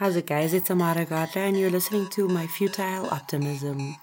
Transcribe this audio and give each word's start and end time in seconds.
How's 0.00 0.16
it, 0.16 0.24
guys? 0.24 0.54
It's 0.54 0.70
Amara 0.70 1.04
Gata, 1.04 1.40
and 1.40 1.58
you're 1.58 1.68
listening 1.68 2.08
to 2.12 2.26
my 2.26 2.46
futile 2.46 3.06
optimism. 3.10 3.96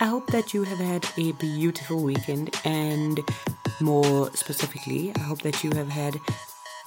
I 0.00 0.06
hope 0.06 0.26
that 0.32 0.52
you 0.52 0.64
have 0.64 0.78
had 0.78 1.06
a 1.16 1.30
beautiful 1.34 2.02
weekend, 2.02 2.50
and 2.64 3.20
more 3.80 4.28
specifically, 4.34 5.12
I 5.14 5.20
hope 5.20 5.42
that 5.42 5.62
you 5.62 5.70
have 5.76 5.88
had 5.88 6.16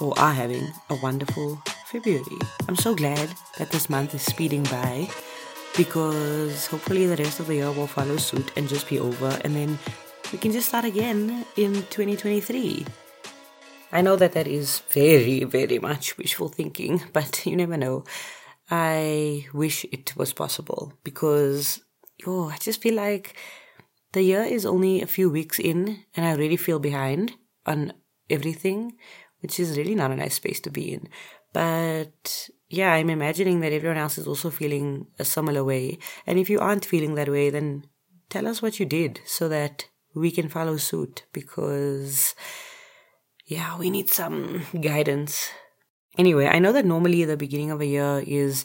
or 0.01 0.13
are 0.19 0.33
having 0.33 0.73
a 0.89 0.95
wonderful 0.95 1.63
February. 1.85 2.37
I'm 2.67 2.75
so 2.75 2.93
glad 2.95 3.29
that 3.57 3.71
this 3.71 3.89
month 3.89 4.13
is 4.13 4.23
speeding 4.23 4.63
by 4.63 5.07
because 5.77 6.67
hopefully 6.67 7.05
the 7.05 7.15
rest 7.15 7.39
of 7.39 7.47
the 7.47 7.55
year 7.55 7.71
will 7.71 7.87
follow 7.87 8.17
suit 8.17 8.51
and 8.57 8.67
just 8.67 8.89
be 8.89 8.99
over, 8.99 9.39
and 9.45 9.55
then 9.55 9.79
we 10.33 10.37
can 10.37 10.51
just 10.51 10.67
start 10.67 10.83
again 10.83 11.45
in 11.55 11.75
2023. 11.75 12.85
I 13.91 14.01
know 14.01 14.15
that 14.15 14.33
that 14.33 14.47
is 14.47 14.79
very, 14.89 15.43
very 15.43 15.79
much 15.79 16.17
wishful 16.17 16.49
thinking, 16.49 17.03
but 17.13 17.45
you 17.45 17.55
never 17.55 17.77
know. 17.77 18.03
I 18.69 19.47
wish 19.53 19.85
it 19.91 20.15
was 20.15 20.31
possible 20.33 20.93
because, 21.03 21.81
oh, 22.25 22.49
I 22.49 22.57
just 22.57 22.81
feel 22.81 22.95
like 22.95 23.35
the 24.13 24.23
year 24.23 24.43
is 24.43 24.65
only 24.65 25.01
a 25.01 25.07
few 25.07 25.29
weeks 25.29 25.59
in 25.59 26.03
and 26.15 26.25
I 26.25 26.33
really 26.35 26.57
feel 26.57 26.79
behind 26.79 27.33
on 27.65 27.93
everything, 28.29 28.93
which 29.41 29.59
is 29.59 29.77
really 29.77 29.95
not 29.95 30.11
a 30.11 30.15
nice 30.15 30.35
space 30.35 30.61
to 30.61 30.69
be 30.69 30.93
in. 30.93 31.09
But 31.53 32.49
yeah, 32.69 32.93
I'm 32.93 33.09
imagining 33.09 33.59
that 33.59 33.73
everyone 33.73 33.97
else 33.97 34.17
is 34.17 34.27
also 34.27 34.49
feeling 34.49 35.07
a 35.19 35.25
similar 35.25 35.65
way. 35.65 35.99
And 36.25 36.39
if 36.39 36.49
you 36.49 36.59
aren't 36.59 36.85
feeling 36.85 37.15
that 37.15 37.27
way, 37.27 37.49
then 37.49 37.85
tell 38.29 38.47
us 38.47 38.61
what 38.61 38.79
you 38.79 38.85
did 38.85 39.19
so 39.25 39.49
that 39.49 39.89
we 40.15 40.31
can 40.31 40.47
follow 40.47 40.77
suit 40.77 41.23
because 41.33 42.35
yeah, 43.51 43.77
we 43.77 43.89
need 43.89 44.09
some 44.09 44.61
guidance. 44.81 45.49
Anyway, 46.17 46.47
I 46.47 46.59
know 46.59 46.71
that 46.71 46.85
normally 46.85 47.25
the 47.25 47.35
beginning 47.35 47.69
of 47.69 47.81
a 47.81 47.85
year 47.85 48.23
is 48.25 48.63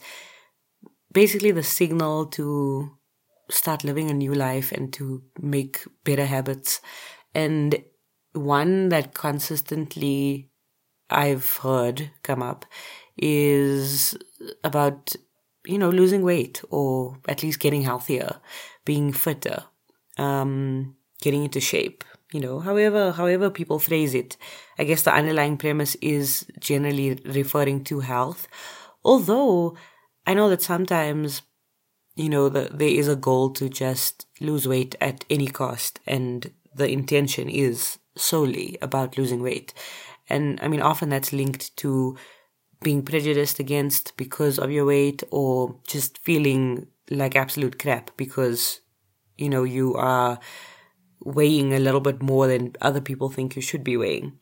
basically 1.12 1.50
the 1.50 1.64
signal 1.64 2.26
to 2.26 2.92
start 3.51 3.82
living 3.82 4.12
a 4.12 4.15
new 4.15 4.32
life 4.32 4.70
and 4.70 4.93
to 4.93 5.24
make 5.40 5.82
better 6.04 6.24
habits. 6.24 6.80
And 7.34 7.82
one 8.32 8.90
that 8.90 9.12
consistently 9.12 10.51
I've 11.10 11.56
heard 11.56 12.12
come 12.23 12.40
up 12.40 12.65
is 13.16 14.16
about, 14.62 15.16
you 15.65 15.78
know, 15.78 15.90
losing 15.90 16.23
weight 16.23 16.62
or 16.71 17.18
at 17.26 17.43
least 17.43 17.59
getting 17.59 17.82
healthier, 17.82 18.37
being 18.84 19.12
fitter, 19.12 19.65
um, 20.16 20.95
getting 21.21 21.43
into 21.43 21.59
shape 21.59 22.04
you 22.32 22.41
know 22.41 22.60
however 22.60 23.13
however 23.13 23.51
people 23.51 23.79
phrase 23.79 24.15
it 24.15 24.37
i 24.79 24.85
guess 24.85 25.02
the 25.02 25.13
underlying 25.15 25.57
premise 25.57 25.95
is 26.01 26.46
generally 26.59 27.21
referring 27.24 27.83
to 27.85 28.01
health. 28.01 28.49
Although 29.05 29.77
i 30.27 30.35
know 30.35 30.49
that 30.49 30.63
sometimes 30.63 31.43
you 32.16 32.29
know 32.29 32.49
the, 32.49 32.71
there 32.73 32.88
is 32.88 33.09
a 33.09 33.16
goal 33.16 33.51
to 33.51 33.68
just 33.68 34.27
lose 34.41 34.66
weight 34.66 34.96
at 35.01 35.24
any 35.30 35.46
cost 35.49 36.01
and 36.07 36.52
the 36.74 36.88
intention 36.88 37.49
is 37.49 37.99
solely 38.16 38.79
about 38.83 39.16
losing 39.18 39.43
weight. 39.43 39.73
And 40.29 40.59
i 40.63 40.68
mean 40.68 40.83
often 40.83 41.09
that's 41.11 41.33
linked 41.33 41.77
to 41.79 42.16
being 42.83 43.02
prejudiced 43.02 43.59
against 43.59 44.16
because 44.16 44.59
of 44.59 44.71
your 44.71 44.85
weight 44.85 45.23
or 45.30 45.77
just 45.87 46.18
feeling 46.18 46.88
like 47.11 47.37
absolute 47.37 47.79
crap 47.79 48.11
because 48.16 48.80
you 49.38 49.49
know 49.49 49.65
you 49.65 49.95
are 49.95 50.38
weighing 51.27 51.74
a 51.74 51.80
little 51.80 52.01
bit 52.01 52.23
more 52.23 52.46
than 52.46 52.74
other 52.80 53.01
people 53.01 53.29
think 53.29 53.57
you 53.57 53.63
should 53.63 53.82
be 53.82 53.96
weighing. 53.96 54.38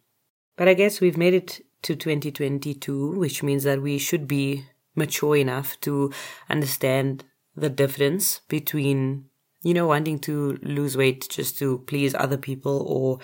But 0.57 0.69
I 0.69 0.75
guess 0.75 1.01
we've 1.01 1.17
made 1.17 1.35
it 1.35 1.61
to 1.83 1.97
2022, 1.97 3.13
which 3.13 3.43
means 3.43 3.65
that 3.65 3.81
we 3.81 3.99
should 3.99 4.29
be 4.29 4.67
mature 4.95 5.37
enough 5.37 5.81
to 5.81 6.13
understand 6.49 7.25
the 7.57 7.71
difference 7.71 8.41
between, 8.49 9.25
you 9.63 9.73
know, 9.73 9.87
wanting 9.87 10.19
to 10.21 10.59
lose 10.63 10.97
weight 10.97 11.27
just 11.31 11.59
to 11.59 11.79
please 11.87 12.15
other 12.15 12.37
people 12.37 12.85
or 12.87 13.19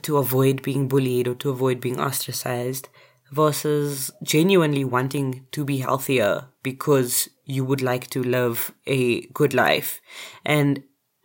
to 0.00 0.16
avoid 0.18 0.62
being 0.62 0.88
bullied 0.88 1.28
or 1.28 1.34
to 1.36 1.50
avoid 1.50 1.80
being 1.80 2.00
ostracized 2.00 2.88
versus 3.30 4.10
genuinely 4.22 4.84
wanting 4.84 5.46
to 5.52 5.64
be 5.64 5.78
healthier 5.78 6.48
because 6.62 7.30
you 7.44 7.64
would 7.64 7.80
like 7.80 8.08
to 8.10 8.22
live 8.22 8.74
a 8.86 9.22
good 9.28 9.54
life. 9.54 10.00
And 10.44 10.82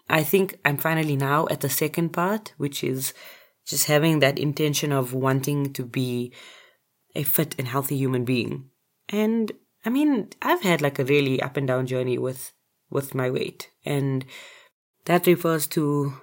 I 0.09 0.23
think 0.23 0.57
I'm 0.63 0.77
finally 0.77 1.15
now 1.15 1.47
at 1.49 1.61
the 1.61 1.69
second 1.69 2.09
part, 2.09 2.53
which 2.57 2.83
is 2.83 3.13
just 3.65 3.87
having 3.87 4.19
that 4.19 4.39
intention 4.39 4.91
of 4.91 5.13
wanting 5.13 5.73
to 5.73 5.83
be 5.83 6.33
a 7.15 7.23
fit 7.23 7.55
and 7.57 7.67
healthy 7.67 7.97
human 7.97 8.23
being. 8.23 8.69
And 9.09 9.51
I 9.85 9.89
mean, 9.89 10.29
I've 10.41 10.61
had 10.61 10.81
like 10.81 10.99
a 10.99 11.05
really 11.05 11.41
up 11.41 11.57
and 11.57 11.67
down 11.67 11.87
journey 11.87 12.17
with 12.17 12.53
with 12.89 13.13
my 13.13 13.29
weight, 13.29 13.69
and 13.85 14.25
that 15.05 15.27
refers 15.27 15.67
to 15.67 16.13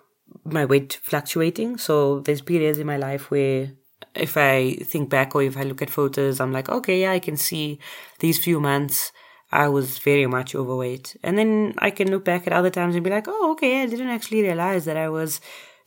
my 0.45 0.65
weight 0.65 0.99
fluctuating. 1.03 1.77
So 1.77 2.21
there's 2.21 2.41
periods 2.41 2.79
in 2.79 2.87
my 2.87 2.97
life 2.97 3.31
where 3.31 3.73
if 4.15 4.37
I 4.37 4.75
think 4.77 5.11
back 5.11 5.35
or 5.35 5.43
if 5.43 5.57
I 5.57 5.63
look 5.63 5.83
at 5.83 5.91
photos, 5.91 6.41
I'm 6.41 6.53
like, 6.53 6.69
okay, 6.69 7.03
yeah, 7.03 7.13
I 7.13 7.19
can 7.19 7.37
see 7.37 7.79
these 8.21 8.39
few 8.39 8.61
months 8.61 9.13
I 9.55 9.69
was 9.69 9.99
very 9.99 10.27
much 10.27 10.57
overweight. 10.57 11.17
And 11.23 11.39
then 11.39 11.75
I 11.79 11.91
can 11.91 12.11
look 12.11 12.25
back 12.25 12.45
at 12.47 12.53
other 12.53 12.71
times 12.71 12.97
and 12.97 13.05
be 13.05 13.11
like, 13.11 13.29
oh, 13.29 13.53
okay, 13.53 13.83
I 13.83 13.87
didn't 13.87 14.09
actually 14.09 14.43
realize 14.43 14.85
that 14.85 14.97
I 14.97 15.09
was 15.09 15.41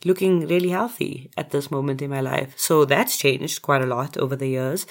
looking 0.06 0.46
really 0.46 0.70
healthy 0.70 1.30
at 1.36 1.50
this 1.50 1.70
moment 1.70 2.00
in 2.00 2.08
my 2.08 2.22
life. 2.22 2.54
So 2.56 2.86
that's 2.86 3.18
changed 3.18 3.60
quite 3.60 3.82
a 3.82 3.86
lot 3.86 4.16
over 4.16 4.34
the 4.34 4.48
years. 4.48 4.86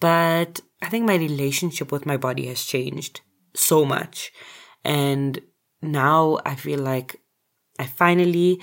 But 0.00 0.60
I 0.82 0.88
think 0.88 1.06
my 1.06 1.14
relationship 1.14 1.92
with 1.92 2.04
my 2.04 2.16
body 2.16 2.48
has 2.48 2.64
changed 2.64 3.20
so 3.54 3.84
much. 3.84 4.32
And 4.84 5.40
now 5.80 6.38
I 6.44 6.56
feel 6.56 6.80
like 6.80 7.20
I 7.78 7.86
finally 7.86 8.60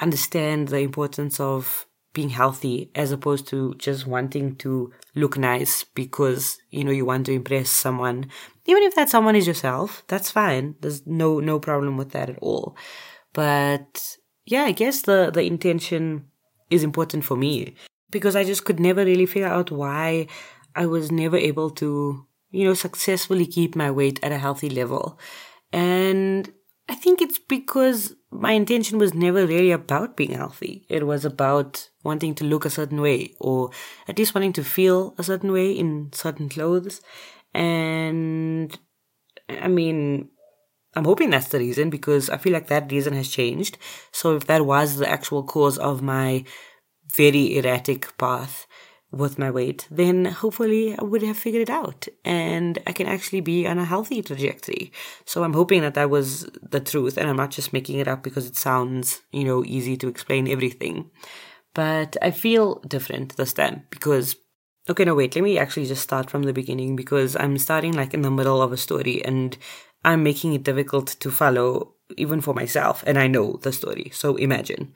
understand 0.00 0.66
the 0.68 0.80
importance 0.80 1.38
of 1.38 1.86
being 2.12 2.30
healthy 2.30 2.90
as 2.96 3.12
opposed 3.12 3.46
to 3.46 3.74
just 3.74 4.04
wanting 4.06 4.56
to 4.56 4.92
look 5.14 5.38
nice 5.38 5.84
because 5.84 6.58
you 6.70 6.82
know 6.82 6.90
you 6.90 7.04
want 7.04 7.26
to 7.26 7.32
impress 7.32 7.68
someone 7.68 8.26
even 8.66 8.82
if 8.82 8.94
that 8.94 9.08
someone 9.08 9.36
is 9.36 9.46
yourself 9.46 10.04
that's 10.08 10.30
fine 10.30 10.74
there's 10.80 11.06
no 11.06 11.40
no 11.40 11.58
problem 11.58 11.96
with 11.96 12.10
that 12.10 12.30
at 12.30 12.38
all 12.40 12.76
but 13.32 14.16
yeah 14.44 14.62
i 14.64 14.72
guess 14.72 15.02
the 15.02 15.30
the 15.32 15.42
intention 15.42 16.24
is 16.70 16.82
important 16.82 17.24
for 17.24 17.36
me 17.36 17.74
because 18.10 18.36
i 18.36 18.44
just 18.44 18.64
could 18.64 18.80
never 18.80 19.04
really 19.04 19.26
figure 19.26 19.48
out 19.48 19.70
why 19.70 20.26
i 20.74 20.86
was 20.86 21.10
never 21.10 21.36
able 21.36 21.70
to 21.70 22.26
you 22.50 22.64
know 22.64 22.74
successfully 22.74 23.46
keep 23.46 23.76
my 23.76 23.90
weight 23.90 24.18
at 24.22 24.32
a 24.32 24.38
healthy 24.38 24.70
level 24.70 25.18
and 25.72 26.52
i 26.88 26.94
think 26.94 27.20
it's 27.20 27.38
because 27.38 28.14
my 28.36 28.52
intention 28.52 28.98
was 28.98 29.14
never 29.14 29.46
really 29.46 29.70
about 29.70 30.16
being 30.16 30.32
healthy. 30.32 30.84
It 30.88 31.06
was 31.06 31.24
about 31.24 31.88
wanting 32.02 32.34
to 32.36 32.44
look 32.44 32.64
a 32.64 32.70
certain 32.70 33.00
way 33.00 33.34
or 33.40 33.70
at 34.08 34.18
least 34.18 34.34
wanting 34.34 34.52
to 34.54 34.64
feel 34.64 35.14
a 35.18 35.22
certain 35.22 35.52
way 35.52 35.72
in 35.72 36.10
certain 36.12 36.48
clothes. 36.48 37.00
And 37.56 38.78
I 39.48 39.68
mean, 39.68 40.28
I'm 40.94 41.04
hoping 41.04 41.30
that's 41.30 41.48
the 41.48 41.58
reason 41.58 41.90
because 41.90 42.30
I 42.30 42.36
feel 42.36 42.52
like 42.52 42.68
that 42.68 42.90
reason 42.92 43.14
has 43.14 43.28
changed. 43.28 43.78
So 44.12 44.36
if 44.36 44.46
that 44.46 44.66
was 44.66 44.96
the 44.96 45.08
actual 45.08 45.42
cause 45.42 45.78
of 45.78 46.02
my 46.02 46.44
very 47.14 47.56
erratic 47.58 48.16
path, 48.18 48.66
with 49.16 49.38
my 49.38 49.50
weight, 49.50 49.86
then 49.90 50.24
hopefully 50.26 50.96
I 50.98 51.04
would 51.04 51.22
have 51.22 51.36
figured 51.36 51.62
it 51.62 51.70
out 51.70 52.08
and 52.24 52.78
I 52.86 52.92
can 52.92 53.06
actually 53.06 53.40
be 53.40 53.66
on 53.66 53.78
a 53.78 53.84
healthy 53.84 54.22
trajectory. 54.22 54.92
So 55.24 55.44
I'm 55.44 55.52
hoping 55.54 55.82
that 55.82 55.94
that 55.94 56.10
was 56.10 56.48
the 56.62 56.80
truth 56.80 57.16
and 57.16 57.28
I'm 57.28 57.36
not 57.36 57.50
just 57.50 57.72
making 57.72 57.98
it 57.98 58.08
up 58.08 58.22
because 58.22 58.46
it 58.46 58.56
sounds, 58.56 59.22
you 59.32 59.44
know, 59.44 59.64
easy 59.64 59.96
to 59.98 60.08
explain 60.08 60.48
everything. 60.48 61.10
But 61.74 62.16
I 62.22 62.30
feel 62.30 62.80
different 62.80 63.36
this 63.36 63.52
time 63.52 63.84
because 63.90 64.36
Okay, 64.88 65.04
no, 65.04 65.14
wait, 65.16 65.34
let 65.34 65.42
me 65.42 65.58
actually 65.58 65.86
just 65.86 66.02
start 66.02 66.30
from 66.30 66.44
the 66.44 66.52
beginning 66.52 66.94
because 66.94 67.34
I'm 67.36 67.58
starting 67.58 67.92
like 67.92 68.14
in 68.14 68.22
the 68.22 68.30
middle 68.30 68.62
of 68.62 68.72
a 68.72 68.76
story 68.76 69.24
and 69.24 69.56
I'm 70.04 70.22
making 70.22 70.52
it 70.52 70.62
difficult 70.62 71.08
to 71.18 71.30
follow 71.30 71.94
even 72.16 72.40
for 72.40 72.54
myself, 72.54 73.02
and 73.04 73.18
I 73.18 73.26
know 73.26 73.58
the 73.62 73.72
story. 73.72 74.10
So 74.14 74.36
imagine 74.36 74.94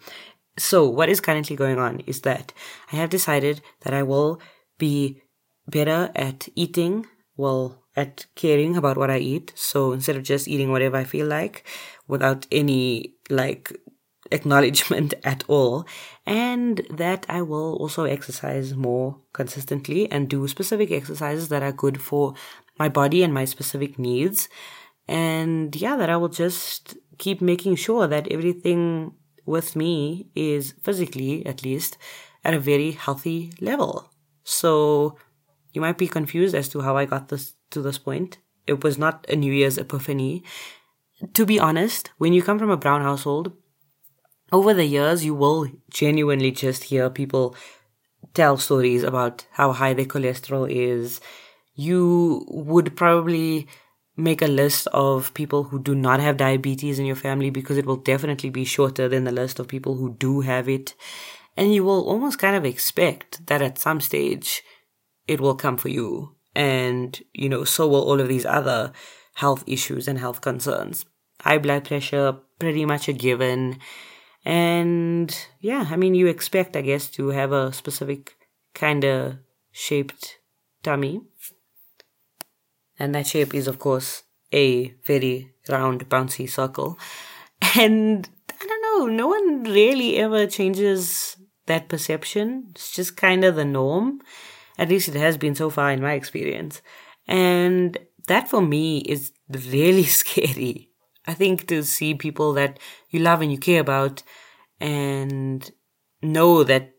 so, 0.59 0.89
what 0.89 1.09
is 1.09 1.21
currently 1.21 1.57
going 1.57 1.79
on 1.79 2.01
is 2.01 2.21
that 2.23 2.53
I 2.93 2.97
have 2.97 3.11
decided 3.11 3.63
that 3.81 3.95
I 3.95 4.03
will 4.03 4.41
be 4.79 5.23
better 5.67 6.11
at 6.15 6.49
eating, 6.55 7.07
well, 7.37 7.83
at 7.97 8.27
caring 8.35 8.77
about 8.77 8.99
what 8.99 9.11
I 9.11 9.19
eat. 9.19 9.53
So, 9.57 9.93
instead 9.93 10.17
of 10.17 10.23
just 10.23 10.49
eating 10.49 10.71
whatever 10.71 10.97
I 10.99 11.05
feel 11.05 11.27
like 11.27 11.65
without 12.07 12.47
any 12.53 13.15
like 13.31 13.73
acknowledgement 14.31 15.15
at 15.25 15.45
all, 15.49 15.87
and 16.27 16.87
that 16.91 17.27
I 17.29 17.43
will 17.43 17.77
also 17.77 18.05
exercise 18.05 18.75
more 18.75 19.19
consistently 19.33 20.11
and 20.11 20.29
do 20.29 20.47
specific 20.49 20.91
exercises 20.91 21.49
that 21.49 21.63
are 21.63 21.73
good 21.73 22.01
for 22.01 22.35
my 22.79 22.89
body 22.89 23.23
and 23.23 23.35
my 23.35 23.45
specific 23.45 23.99
needs. 23.99 24.49
And 25.09 25.75
yeah, 25.75 25.97
that 25.97 26.11
I 26.11 26.17
will 26.17 26.29
just 26.29 26.97
keep 27.19 27.41
making 27.41 27.77
sure 27.77 28.07
that 28.07 28.29
everything 28.29 29.13
with 29.45 29.77
me 29.77 30.29
is 30.35 30.75
physically, 30.83 31.45
at 31.45 31.65
least, 31.65 31.99
at 32.45 32.55
a 32.55 32.61
very 32.61 32.93
healthy 32.93 33.53
level. 33.61 34.11
So 34.45 35.17
you 35.73 35.81
might 35.81 35.99
be 35.99 36.09
confused 36.09 36.55
as 36.55 36.69
to 36.71 36.81
how 36.81 36.97
I 36.97 37.05
got 37.05 37.29
this 37.29 37.55
to 37.71 37.83
this 37.83 37.99
point. 37.99 38.39
It 38.67 38.83
was 38.83 38.99
not 38.99 39.27
a 39.29 39.37
New 39.37 39.53
Year's 39.53 39.79
epiphany. 39.79 40.43
To 41.35 41.45
be 41.45 41.61
honest, 41.61 42.11
when 42.19 42.33
you 42.33 42.43
come 42.43 42.59
from 42.59 42.71
a 42.71 42.77
brown 42.77 43.03
household, 43.03 43.53
over 44.53 44.75
the 44.75 44.85
years, 44.85 45.25
you 45.25 45.35
will 45.35 45.69
genuinely 45.91 46.51
just 46.51 46.85
hear 46.85 47.11
people 47.11 47.55
tell 48.35 48.57
stories 48.57 49.03
about 49.03 49.47
how 49.53 49.73
high 49.73 49.95
their 49.95 50.05
cholesterol 50.05 50.71
is. 50.71 51.21
You 51.75 52.45
would 52.49 52.97
probably 52.97 53.69
make 54.17 54.43
a 54.43 54.47
list 54.47 54.87
of 54.89 55.33
people 55.35 55.65
who 55.65 55.83
do 55.83 55.95
not 55.95 56.21
have 56.21 56.37
diabetes 56.37 56.99
in 56.99 57.07
your 57.07 57.17
family 57.17 57.51
because 57.51 57.79
it 57.79 57.87
will 57.87 57.97
definitely 57.97 58.51
be 58.51 58.65
shorter 58.65 59.09
than 59.09 59.25
the 59.25 59.33
list 59.33 59.59
of 59.59 59.69
people 59.69 59.97
who 59.97 60.15
do 60.15 60.41
have 60.41 60.69
it. 60.69 60.95
And 61.57 61.75
you 61.75 61.85
will 61.85 62.05
almost 62.05 62.39
kind 62.39 62.57
of 62.57 62.65
expect 62.65 63.47
that 63.47 63.63
at 63.63 63.79
some 63.79 64.01
stage 64.01 64.63
it 65.27 65.41
will 65.41 65.55
come 65.55 65.77
for 65.77 65.89
you. 65.89 66.35
And, 66.55 67.21
you 67.33 67.49
know, 67.49 67.65
so 67.65 67.89
will 67.89 68.03
all 68.03 68.21
of 68.21 68.29
these 68.29 68.47
other 68.47 68.93
health 69.35 69.65
issues 69.67 70.09
and 70.09 70.19
health 70.19 70.41
concerns. 70.41 71.07
High 71.41 71.59
blood 71.59 71.85
pressure, 71.85 72.37
pretty 72.59 72.85
much 72.85 73.09
a 73.09 73.13
given. 73.13 73.79
And 74.45 75.37
yeah, 75.61 75.87
I 75.91 75.97
mean, 75.97 76.15
you 76.15 76.27
expect, 76.27 76.77
I 76.77 76.81
guess, 76.83 77.09
to 77.11 77.29
have 77.29 77.53
a 77.53 77.73
specific 77.73 78.37
kind 78.75 79.05
of 79.05 79.37
shaped 79.71 80.39
tummy. 80.83 81.23
And 82.99 83.15
that 83.15 83.27
shape 83.27 83.55
is, 83.55 83.67
of 83.67 83.79
course, 83.79 84.25
a 84.53 84.89
very 85.05 85.53
round, 85.69 86.09
bouncy 86.09 86.49
circle. 86.49 86.99
And 87.79 88.29
I 88.49 88.67
don't 88.67 88.83
know, 88.83 89.07
no 89.07 89.29
one 89.29 89.65
really 89.65 90.17
ever 90.17 90.47
changes 90.47 91.37
that 91.67 91.89
perception. 91.89 92.69
It's 92.71 92.91
just 92.91 93.17
kind 93.17 93.45
of 93.45 93.57
the 93.57 93.65
norm. 93.65 94.21
At 94.79 94.89
least 94.89 95.09
it 95.09 95.15
has 95.15 95.37
been 95.37 95.55
so 95.55 95.69
far 95.69 95.91
in 95.91 96.01
my 96.01 96.15
experience. 96.15 96.81
And 97.29 97.99
that 98.29 98.49
for 98.49 98.63
me 98.63 98.99
is 99.01 99.33
really 99.51 100.05
scary. 100.21 100.90
I 101.31 101.35
think 101.35 101.69
to 101.69 101.85
see 101.85 102.15
people 102.15 102.53
that 102.55 102.81
you 103.11 103.21
love 103.21 103.41
and 103.41 103.53
you 103.53 103.59
care 103.59 103.81
about 103.81 104.25
and 104.81 105.71
know 106.23 106.65
that, 106.65 106.93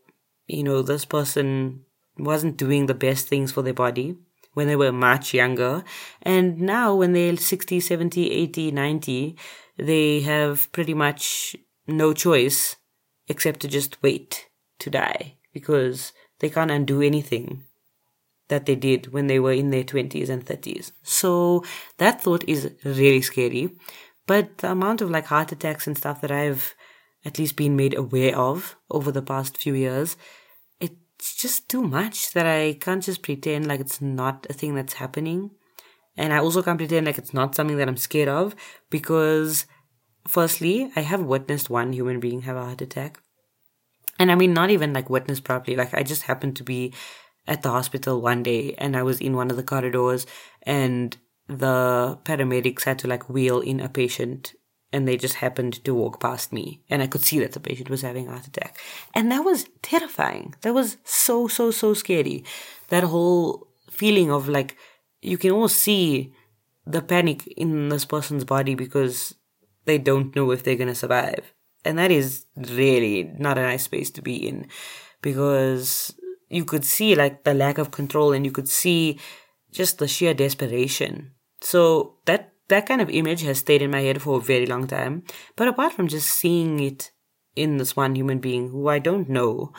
you 0.46 0.62
know, 0.62 0.80
this 0.80 1.04
person 1.04 1.84
wasn't 2.16 2.56
doing 2.56 2.86
the 2.86 2.94
best 2.94 3.28
things 3.28 3.52
for 3.52 3.62
their 3.62 3.74
body 3.74 4.16
when 4.54 4.68
they 4.68 4.76
were 4.76 4.92
much 4.92 5.34
younger. 5.34 5.84
And 6.22 6.58
now 6.60 6.94
when 6.94 7.12
they're 7.12 7.36
60, 7.36 7.78
70, 7.80 8.30
80, 8.30 8.70
90, 8.70 9.36
they 9.76 10.20
have 10.20 10.72
pretty 10.72 10.94
much 10.94 11.54
no 11.86 12.14
choice 12.14 12.76
except 13.28 13.60
to 13.60 13.68
just 13.68 14.02
wait 14.02 14.48
to 14.78 14.88
die 14.88 15.36
because 15.52 16.12
they 16.38 16.48
can't 16.48 16.70
undo 16.70 17.02
anything 17.02 17.64
that 18.48 18.66
they 18.66 18.76
did 18.76 19.12
when 19.12 19.26
they 19.26 19.38
were 19.38 19.52
in 19.52 19.70
their 19.70 19.84
20s 19.84 20.28
and 20.28 20.44
30s. 20.44 20.92
So 21.02 21.64
that 21.98 22.20
thought 22.22 22.44
is 22.48 22.70
really 22.84 23.22
scary. 23.22 23.70
But 24.26 24.58
the 24.58 24.70
amount 24.70 25.00
of 25.00 25.10
like 25.10 25.26
heart 25.26 25.52
attacks 25.52 25.86
and 25.86 25.96
stuff 25.96 26.20
that 26.20 26.30
I've 26.30 26.74
at 27.24 27.38
least 27.38 27.56
been 27.56 27.76
made 27.76 27.96
aware 27.96 28.36
of 28.36 28.76
over 28.90 29.12
the 29.12 29.22
past 29.22 29.58
few 29.58 29.74
years, 29.74 30.16
it's 30.80 31.34
just 31.36 31.68
too 31.68 31.82
much 31.82 32.32
that 32.32 32.46
I 32.46 32.74
can't 32.80 33.02
just 33.02 33.22
pretend 33.22 33.66
like 33.66 33.80
it's 33.80 34.00
not 34.00 34.46
a 34.50 34.52
thing 34.52 34.74
that's 34.74 34.94
happening. 34.94 35.50
And 36.16 36.32
I 36.32 36.38
also 36.38 36.62
can't 36.62 36.78
pretend 36.78 37.06
like 37.06 37.18
it's 37.18 37.32
not 37.32 37.54
something 37.54 37.76
that 37.76 37.88
I'm 37.88 37.96
scared 37.96 38.28
of 38.28 38.54
because, 38.90 39.66
firstly, 40.26 40.90
I 40.94 41.00
have 41.00 41.22
witnessed 41.22 41.70
one 41.70 41.92
human 41.92 42.20
being 42.20 42.42
have 42.42 42.56
a 42.56 42.64
heart 42.64 42.82
attack. 42.82 43.20
And 44.18 44.30
I 44.30 44.34
mean, 44.34 44.52
not 44.52 44.70
even 44.70 44.92
like 44.92 45.08
witnessed 45.08 45.44
properly. 45.44 45.76
Like, 45.76 45.94
I 45.94 46.02
just 46.02 46.22
happened 46.22 46.56
to 46.56 46.64
be 46.64 46.92
at 47.46 47.62
the 47.62 47.70
hospital 47.70 48.20
one 48.20 48.42
day 48.42 48.74
and 48.78 48.96
I 48.96 49.02
was 49.02 49.20
in 49.20 49.36
one 49.36 49.50
of 49.50 49.56
the 49.56 49.62
corridors 49.62 50.26
and 50.62 51.16
the 51.48 52.18
paramedics 52.24 52.84
had 52.84 52.98
to 53.00 53.08
like 53.08 53.28
wheel 53.28 53.60
in 53.60 53.80
a 53.80 53.88
patient 53.88 54.54
and 54.92 55.08
they 55.08 55.16
just 55.16 55.36
happened 55.36 55.82
to 55.84 55.94
walk 55.94 56.20
past 56.20 56.52
me 56.52 56.82
and 56.90 57.02
I 57.02 57.06
could 57.06 57.22
see 57.22 57.38
that 57.40 57.52
the 57.52 57.60
patient 57.60 57.88
was 57.88 58.02
having 58.02 58.28
a 58.28 58.32
heart 58.32 58.46
attack. 58.46 58.78
And 59.14 59.30
that 59.32 59.44
was 59.44 59.66
terrifying. 59.80 60.54
That 60.60 60.74
was 60.74 60.98
so, 61.04 61.48
so, 61.48 61.70
so 61.70 61.94
scary. 61.94 62.44
That 62.88 63.04
whole 63.04 63.68
feeling 63.90 64.30
of 64.30 64.48
like, 64.48 64.76
you 65.22 65.38
can 65.38 65.50
almost 65.50 65.76
see 65.76 66.34
the 66.86 67.00
panic 67.00 67.46
in 67.46 67.88
this 67.88 68.04
person's 68.04 68.44
body 68.44 68.74
because 68.74 69.34
they 69.84 69.98
don't 69.98 70.34
know 70.36 70.50
if 70.50 70.62
they're 70.62 70.76
going 70.76 70.88
to 70.88 70.94
survive. 70.94 71.52
And 71.84 71.98
that 71.98 72.10
is 72.10 72.46
really 72.56 73.32
not 73.38 73.58
a 73.58 73.62
nice 73.62 73.84
space 73.84 74.10
to 74.12 74.22
be 74.22 74.36
in 74.48 74.68
because 75.20 76.14
you 76.48 76.64
could 76.64 76.84
see 76.84 77.14
like 77.14 77.44
the 77.44 77.54
lack 77.54 77.78
of 77.78 77.90
control 77.90 78.32
and 78.32 78.44
you 78.44 78.52
could 78.52 78.68
see 78.68 79.18
just 79.72 79.98
the 79.98 80.08
sheer 80.08 80.34
desperation. 80.34 81.32
So 81.60 82.16
that 82.26 82.52
that 82.68 82.86
kind 82.86 83.00
of 83.00 83.10
image 83.10 83.42
has 83.42 83.58
stayed 83.58 83.82
in 83.82 83.90
my 83.90 84.00
head 84.00 84.22
for 84.22 84.38
a 84.38 84.42
very 84.42 84.66
long 84.66 84.86
time. 84.86 85.24
But 85.56 85.68
apart 85.68 85.92
from 85.92 86.08
just 86.08 86.28
seeing 86.28 86.80
it 86.80 87.10
in 87.56 87.76
this 87.76 87.96
one 87.96 88.14
human 88.14 88.38
being 88.38 88.70
who 88.70 88.88
I 88.88 88.98
don't 88.98 89.28
know, 89.28 89.72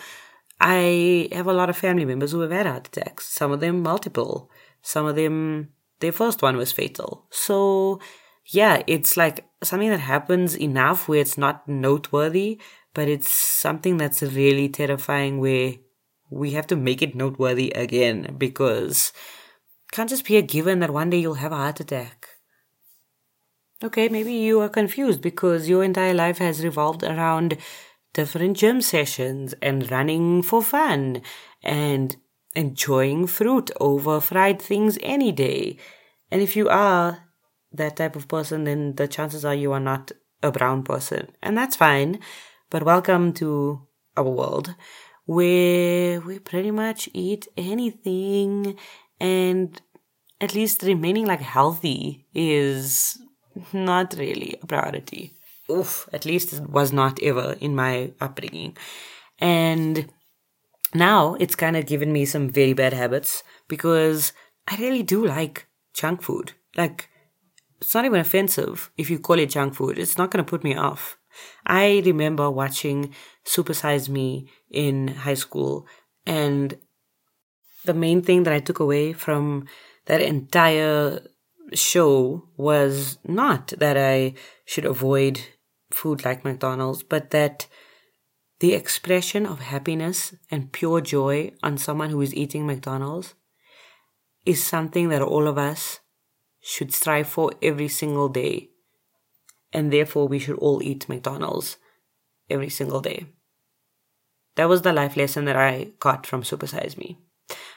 I 0.60 1.30
have 1.32 1.48
a 1.48 1.54
lot 1.54 1.70
of 1.70 1.78
family 1.78 2.06
members 2.06 2.32
who 2.32 2.42
have 2.42 2.52
had 2.52 2.66
heart 2.66 2.88
attacks. 2.88 3.28
Some 3.28 3.52
of 3.52 3.60
them 3.60 3.82
multiple. 3.82 4.50
Some 4.82 5.06
of 5.06 5.16
them 5.16 5.70
their 6.00 6.12
first 6.12 6.42
one 6.42 6.58
was 6.58 6.72
fatal. 6.72 7.26
So 7.32 8.00
yeah, 8.46 8.84
it's 8.88 9.16
like 9.16 9.46
something 9.64 9.90
that 9.90 10.02
happens 10.02 10.56
enough 10.58 11.08
where 11.08 11.22
it's 11.22 11.38
not 11.38 11.68
noteworthy, 11.68 12.60
but 12.94 13.08
it's 13.08 13.30
something 13.30 13.98
that's 13.98 14.22
really 14.22 14.68
terrifying 14.70 15.40
where 15.40 15.76
we 16.30 16.52
have 16.52 16.68
to 16.68 16.76
make 16.76 17.02
it 17.02 17.16
noteworthy 17.16 17.72
again 17.72 18.36
because 18.38 19.14
can't 19.94 20.10
just 20.10 20.26
be 20.26 20.38
a 20.38 20.42
given 20.42 20.80
that 20.80 20.90
one 20.90 21.12
day 21.12 21.20
you'll 21.20 21.36
have 21.36 21.52
a 21.52 21.56
heart 21.56 21.80
attack. 21.80 22.28
Okay, 23.84 24.10
maybe 24.10 24.34
you 24.34 24.60
are 24.60 24.70
confused 24.70 25.22
because 25.22 25.70
your 25.70 25.84
entire 25.84 26.16
life 26.16 26.40
has 26.40 26.64
revolved 26.64 27.04
around 27.04 27.58
different 28.12 28.58
gym 28.58 28.82
sessions 28.82 29.54
and 29.62 29.92
running 29.92 30.42
for 30.42 30.64
fun 30.64 31.22
and 31.62 32.16
enjoying 32.56 33.28
fruit 33.28 33.70
over 33.80 34.20
fried 34.20 34.60
things 34.60 34.98
any 35.04 35.32
day. 35.32 35.78
And 36.32 36.42
if 36.42 36.56
you 36.56 36.70
are 36.70 37.26
that 37.72 37.98
type 37.98 38.16
of 38.16 38.28
person, 38.28 38.64
then 38.64 38.96
the 38.96 39.08
chances 39.08 39.46
are 39.46 39.54
you 39.54 39.74
are 39.74 39.80
not 39.80 40.12
a 40.42 40.52
brown 40.52 40.82
person. 40.82 41.28
And 41.44 41.56
that's 41.56 41.76
fine. 41.76 42.20
But 42.72 42.82
welcome 42.82 43.32
to 43.34 43.88
our 44.18 44.24
world 44.24 44.74
where 45.26 46.20
we 46.20 46.40
pretty 46.40 46.72
much 46.72 47.10
eat 47.14 47.48
anything 47.56 48.76
and 49.24 49.82
at 50.42 50.54
least 50.54 50.84
remaining 50.84 51.26
like 51.26 51.40
healthy 51.40 52.26
is 52.36 53.18
not 53.72 54.14
really 54.18 54.60
a 54.62 54.68
priority. 54.68 55.34
Oof, 55.72 56.10
at 56.12 56.26
least 56.26 56.52
it 56.52 56.70
was 56.70 56.92
not 56.92 57.24
ever 57.24 57.56
in 57.62 57.74
my 57.74 58.12
upbringing. 58.20 58.76
And 59.40 60.12
now 60.94 61.36
it's 61.36 61.56
kind 61.56 61.78
of 61.78 61.86
given 61.86 62.12
me 62.12 62.26
some 62.26 62.50
very 62.50 62.74
bad 62.74 62.92
habits 62.92 63.44
because 63.70 64.34
I 64.68 64.76
really 64.76 65.04
do 65.04 65.26
like 65.26 65.68
junk 65.94 66.22
food. 66.22 66.52
Like, 66.76 67.10
it's 67.80 67.96
not 67.96 68.04
even 68.04 68.20
offensive 68.20 68.92
if 68.98 69.10
you 69.10 69.20
call 69.20 69.40
it 69.40 69.52
junk 69.52 69.76
food. 69.76 69.98
It's 69.98 70.18
not 70.18 70.32
going 70.32 70.44
to 70.44 70.50
put 70.50 70.66
me 70.66 70.76
off. 70.76 71.18
I 71.66 72.04
remember 72.06 72.52
watching 72.52 73.14
Super 73.46 73.74
Size 73.74 74.10
Me 74.10 74.50
in 74.70 75.08
high 75.08 75.34
school, 75.34 75.88
and 76.26 76.78
the 77.86 77.94
main 77.94 78.22
thing 78.22 78.44
that 78.44 78.54
I 78.54 78.60
took 78.60 78.80
away 78.80 79.14
from 79.14 79.68
that 80.06 80.22
entire 80.22 81.22
show 81.74 82.48
was 82.58 83.18
not 83.24 83.68
that 83.78 83.98
I 83.98 84.34
should 84.66 84.86
avoid 84.86 85.42
food 85.92 86.26
like 86.26 86.44
McDonald's, 86.44 87.04
but 87.04 87.32
that 87.32 87.68
the 88.60 88.74
expression 88.74 89.46
of 89.46 89.60
happiness 89.60 90.34
and 90.50 90.72
pure 90.72 91.02
joy 91.02 91.52
on 91.62 91.78
someone 91.78 92.10
who 92.10 92.22
is 92.22 92.34
eating 92.34 92.66
McDonald's 92.66 93.34
is 94.46 94.64
something 94.64 95.10
that 95.10 95.22
all 95.22 95.48
of 95.48 95.58
us 95.58 96.00
should 96.62 96.94
strive 96.94 97.28
for 97.28 97.52
every 97.62 97.88
single 97.88 98.30
day. 98.30 98.70
And 99.72 99.92
therefore, 99.92 100.28
we 100.28 100.40
should 100.40 100.58
all 100.58 100.84
eat 100.84 101.10
McDonald's 101.10 101.78
every 102.50 102.70
single 102.70 103.02
day. 103.02 103.26
That 104.56 104.70
was 104.70 104.84
the 104.84 104.94
life 104.94 105.18
lesson 105.18 105.46
that 105.46 105.56
I 105.56 105.90
got 106.00 106.28
from 106.28 106.44
Supersize 106.44 106.98
Me. 106.98 107.18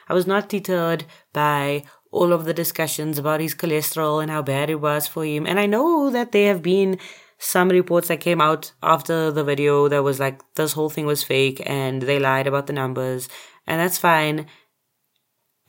I 0.09 0.13
was 0.13 0.27
not 0.27 0.49
deterred 0.49 1.05
by 1.33 1.83
all 2.11 2.33
of 2.33 2.45
the 2.45 2.53
discussions 2.53 3.17
about 3.17 3.41
his 3.41 3.55
cholesterol 3.55 4.21
and 4.21 4.31
how 4.31 4.41
bad 4.41 4.69
it 4.69 4.81
was 4.81 5.07
for 5.07 5.25
him. 5.25 5.45
And 5.45 5.59
I 5.59 5.65
know 5.65 6.09
that 6.09 6.31
there 6.31 6.47
have 6.47 6.61
been 6.61 6.99
some 7.39 7.69
reports 7.69 8.07
that 8.07 8.19
came 8.19 8.41
out 8.41 8.71
after 8.81 9.31
the 9.31 9.43
video 9.43 9.87
that 9.87 10.03
was 10.03 10.19
like 10.19 10.41
this 10.55 10.73
whole 10.73 10.89
thing 10.89 11.05
was 11.05 11.23
fake 11.23 11.61
and 11.65 12.01
they 12.01 12.19
lied 12.19 12.47
about 12.47 12.67
the 12.67 12.73
numbers. 12.73 13.29
And 13.67 13.79
that's 13.79 13.97
fine. 13.97 14.47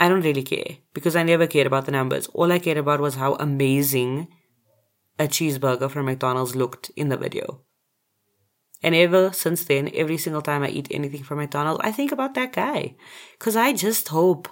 I 0.01 0.09
don't 0.09 0.23
really 0.23 0.45
care 0.45 0.79
because 0.95 1.17
I 1.17 1.25
never 1.25 1.47
cared 1.47 1.67
about 1.67 1.87
the 1.87 1.93
numbers. 1.93 2.29
All 2.29 2.53
I 2.53 2.61
cared 2.61 2.79
about 2.79 3.01
was 3.01 3.17
how 3.17 3.35
amazing 3.35 4.29
a 5.19 5.25
cheeseburger 5.25 5.91
from 5.91 6.07
McDonald's 6.07 6.55
looked 6.55 6.91
in 6.97 7.09
the 7.09 7.17
video. 7.17 7.63
And 8.83 8.95
ever 8.95 9.33
since 9.33 9.65
then, 9.65 9.91
every 9.93 10.19
single 10.19 10.43
time 10.43 10.63
I 10.63 10.69
eat 10.69 10.89
anything 10.91 11.25
from 11.25 11.39
McDonald's, 11.39 11.81
I 11.83 11.93
think 11.93 12.13
about 12.13 12.35
that 12.35 12.53
guy. 12.53 12.95
Because 13.39 13.57
I 13.57 13.73
just 13.73 14.09
hope, 14.09 14.49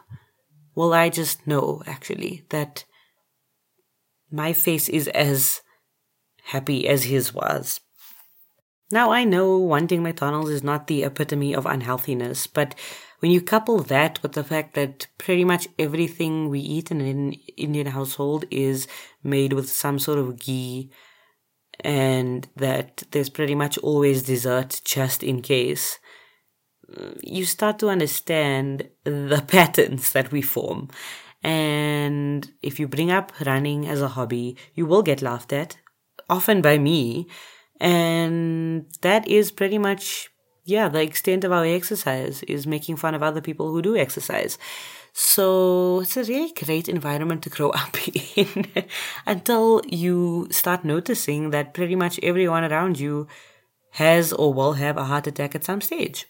well, 0.75 0.92
I 0.92 1.09
just 1.11 1.47
know 1.47 1.83
actually 1.87 2.45
that 2.49 2.85
my 4.30 4.52
face 4.52 4.88
is 4.88 5.06
as 5.09 5.61
happy 6.45 6.88
as 6.88 7.04
his 7.04 7.33
was. 7.33 7.80
Now 8.90 9.11
I 9.11 9.25
know 9.25 9.59
wanting 9.59 10.02
McDonald's 10.02 10.50
is 10.50 10.62
not 10.62 10.87
the 10.87 11.02
epitome 11.02 11.54
of 11.54 11.66
unhealthiness, 11.66 12.47
but 12.47 12.75
when 13.21 13.33
you 13.33 13.40
couple 13.40 13.78
that 13.78 14.23
with 14.23 14.33
the 14.33 14.45
fact 14.45 14.75
that 14.75 15.06
pretty 15.18 15.45
much 15.45 15.68
everything 15.78 16.49
we 16.49 16.61
eat 16.61 16.90
in 16.90 17.00
an 17.00 17.33
Indian 17.56 17.88
household 17.88 18.45
is 18.50 18.87
made 19.25 19.52
with 19.52 19.68
some 19.68 19.99
sort 19.99 20.18
of 20.18 20.38
ghee, 20.38 20.90
and 21.80 22.49
that 22.56 23.02
there's 23.11 23.28
pretty 23.28 23.54
much 23.54 23.78
always 23.78 24.23
dessert 24.23 24.80
just 24.85 25.23
in 25.23 25.42
case, 25.42 25.99
you 27.23 27.45
start 27.45 27.78
to 27.80 27.88
understand 27.88 28.88
the 29.04 29.45
patterns 29.49 30.12
that 30.12 30.33
we 30.33 30.42
form. 30.42 30.88
And 31.42 32.50
if 32.62 32.80
you 32.80 32.88
bring 32.88 33.11
up 33.11 33.33
running 33.45 33.87
as 33.87 34.00
a 34.00 34.09
hobby, 34.09 34.56
you 34.75 34.87
will 34.87 35.02
get 35.02 35.23
laughed 35.23 35.52
at, 35.52 35.76
often 36.28 36.62
by 36.62 36.78
me. 36.78 37.28
And 37.80 38.87
that 39.02 39.28
is 39.28 39.52
pretty 39.52 39.78
much, 39.78 40.30
yeah, 40.67 40.89
the 40.89 41.01
extent 41.01 41.45
of 41.45 41.53
our 41.53 41.65
exercise 41.65 42.43
is 42.43 42.67
making 42.67 42.97
fun 42.97 43.15
of 43.15 43.23
other 43.23 43.41
people 43.41 43.71
who 43.71 43.81
do 43.81 43.97
exercise. 43.97 44.59
So 45.13 46.01
it's 46.01 46.17
a 46.17 46.25
really 46.25 46.53
great 46.53 46.89
environment 46.89 47.43
to 47.45 47.51
grow 47.51 47.71
up 47.83 47.97
in 48.37 48.67
until 49.25 49.81
you 49.87 50.49
start 50.51 50.85
noticing 50.85 51.51
that 51.51 51.73
pretty 51.73 51.95
much 51.95 52.19
everyone 52.21 52.65
around 52.65 52.99
you 52.99 53.29
has 53.93 54.33
or 54.33 54.53
will 54.53 54.73
have 54.73 54.97
a 54.97 55.05
heart 55.05 55.29
attack 55.29 55.55
at 55.55 55.65
some 55.65 55.81
stage. 55.81 56.27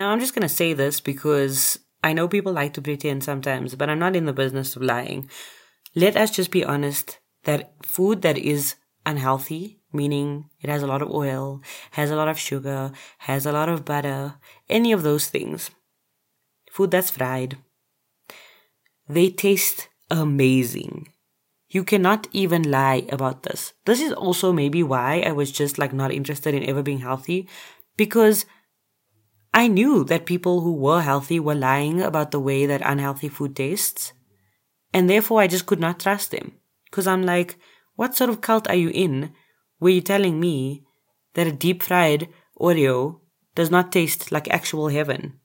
Now, 0.00 0.10
I'm 0.10 0.20
just 0.20 0.34
going 0.34 0.48
to 0.48 0.54
say 0.60 0.72
this 0.72 1.00
because 1.00 1.78
I 2.02 2.14
know 2.14 2.26
people 2.26 2.52
like 2.52 2.72
to 2.74 2.82
pretend 2.82 3.22
sometimes, 3.22 3.74
but 3.74 3.90
I'm 3.90 3.98
not 3.98 4.16
in 4.16 4.24
the 4.24 4.32
business 4.32 4.76
of 4.76 4.82
lying. 4.82 5.28
Let 5.94 6.16
us 6.16 6.30
just 6.30 6.50
be 6.50 6.64
honest 6.64 7.18
that 7.44 7.74
food 7.84 8.22
that 8.22 8.38
is 8.38 8.76
unhealthy, 9.04 9.77
meaning 9.92 10.50
it 10.60 10.68
has 10.70 10.82
a 10.82 10.86
lot 10.86 11.02
of 11.02 11.10
oil, 11.10 11.62
has 11.92 12.10
a 12.10 12.16
lot 12.16 12.28
of 12.28 12.38
sugar, 12.38 12.92
has 13.18 13.46
a 13.46 13.52
lot 13.52 13.68
of 13.68 13.84
butter, 13.84 14.34
any 14.68 14.92
of 14.92 15.02
those 15.02 15.28
things, 15.28 15.70
food 16.70 16.90
that's 16.90 17.10
fried, 17.10 17.56
they 19.08 19.30
taste 19.30 19.88
amazing. 20.10 21.08
You 21.68 21.84
cannot 21.84 22.28
even 22.32 22.70
lie 22.70 23.06
about 23.10 23.42
this. 23.42 23.74
This 23.84 24.00
is 24.00 24.12
also 24.12 24.52
maybe 24.52 24.82
why 24.82 25.22
I 25.26 25.32
was 25.32 25.52
just 25.52 25.78
like 25.78 25.92
not 25.92 26.12
interested 26.12 26.54
in 26.54 26.64
ever 26.64 26.82
being 26.82 27.00
healthy 27.00 27.48
because 27.96 28.46
I 29.52 29.66
knew 29.66 30.04
that 30.04 30.26
people 30.26 30.60
who 30.60 30.72
were 30.72 31.02
healthy 31.02 31.40
were 31.40 31.54
lying 31.54 32.00
about 32.00 32.30
the 32.30 32.40
way 32.40 32.66
that 32.66 32.82
unhealthy 32.84 33.28
food 33.28 33.56
tastes. 33.56 34.12
And 34.92 35.08
therefore, 35.08 35.40
I 35.40 35.46
just 35.46 35.66
could 35.66 35.80
not 35.80 36.00
trust 36.00 36.30
them. 36.30 36.52
Because 36.84 37.06
I'm 37.06 37.22
like, 37.22 37.56
what 37.96 38.16
sort 38.16 38.30
of 38.30 38.40
cult 38.40 38.68
are 38.68 38.74
you 38.76 38.88
in 38.90 39.32
where 39.78 39.92
you're 39.92 40.02
telling 40.02 40.40
me 40.40 40.84
that 41.34 41.46
a 41.46 41.52
deep 41.52 41.82
fried 41.82 42.28
Oreo 42.58 43.20
does 43.54 43.70
not 43.70 43.92
taste 43.92 44.32
like 44.32 44.48
actual 44.48 44.88
heaven? 44.88 45.40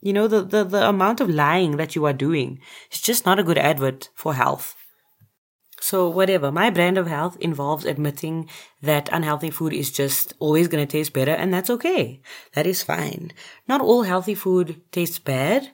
You 0.00 0.12
know, 0.12 0.28
the, 0.28 0.42
the, 0.42 0.64
the 0.64 0.88
amount 0.88 1.20
of 1.20 1.30
lying 1.30 1.76
that 1.78 1.94
you 1.94 2.04
are 2.04 2.12
doing 2.12 2.60
is 2.92 3.00
just 3.00 3.24
not 3.24 3.38
a 3.38 3.44
good 3.44 3.58
advert 3.58 4.10
for 4.14 4.34
health. 4.34 4.76
So, 5.80 6.08
whatever, 6.08 6.50
my 6.50 6.70
brand 6.70 6.96
of 6.96 7.08
health 7.08 7.36
involves 7.40 7.84
admitting 7.84 8.48
that 8.80 9.08
unhealthy 9.12 9.50
food 9.50 9.72
is 9.72 9.90
just 9.90 10.32
always 10.38 10.68
going 10.68 10.86
to 10.86 10.90
taste 10.90 11.12
better, 11.12 11.32
and 11.32 11.52
that's 11.52 11.68
okay. 11.68 12.22
That 12.54 12.66
is 12.66 12.82
fine. 12.82 13.32
Not 13.68 13.82
all 13.82 14.04
healthy 14.04 14.34
food 14.34 14.80
tastes 14.92 15.18
bad, 15.18 15.72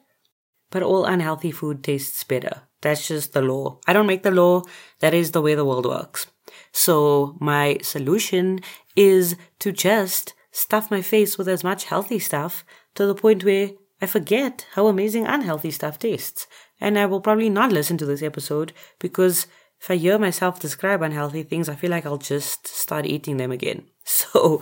but 0.70 0.82
all 0.82 1.04
unhealthy 1.04 1.52
food 1.52 1.84
tastes 1.84 2.24
better. 2.24 2.62
That's 2.80 3.06
just 3.06 3.34
the 3.34 3.42
law. 3.42 3.78
I 3.86 3.92
don't 3.92 4.06
make 4.06 4.22
the 4.22 4.30
law, 4.30 4.62
that 5.00 5.14
is 5.14 5.30
the 5.30 5.42
way 5.42 5.54
the 5.54 5.64
world 5.64 5.86
works. 5.86 6.26
So, 6.72 7.36
my 7.40 7.78
solution 7.82 8.60
is 8.96 9.36
to 9.58 9.72
just 9.72 10.34
stuff 10.52 10.90
my 10.90 11.02
face 11.02 11.38
with 11.38 11.48
as 11.48 11.64
much 11.64 11.84
healthy 11.84 12.18
stuff 12.18 12.64
to 12.94 13.06
the 13.06 13.14
point 13.14 13.44
where 13.44 13.70
I 14.00 14.06
forget 14.06 14.66
how 14.74 14.86
amazing 14.86 15.26
unhealthy 15.26 15.70
stuff 15.70 15.98
tastes. 15.98 16.46
And 16.80 16.98
I 16.98 17.06
will 17.06 17.20
probably 17.20 17.50
not 17.50 17.72
listen 17.72 17.98
to 17.98 18.06
this 18.06 18.22
episode 18.22 18.72
because 18.98 19.46
if 19.80 19.90
I 19.90 19.96
hear 19.96 20.18
myself 20.18 20.60
describe 20.60 21.02
unhealthy 21.02 21.42
things, 21.42 21.68
I 21.68 21.74
feel 21.74 21.90
like 21.90 22.06
I'll 22.06 22.18
just 22.18 22.66
start 22.66 23.06
eating 23.06 23.36
them 23.36 23.52
again. 23.52 23.86
So 24.04 24.60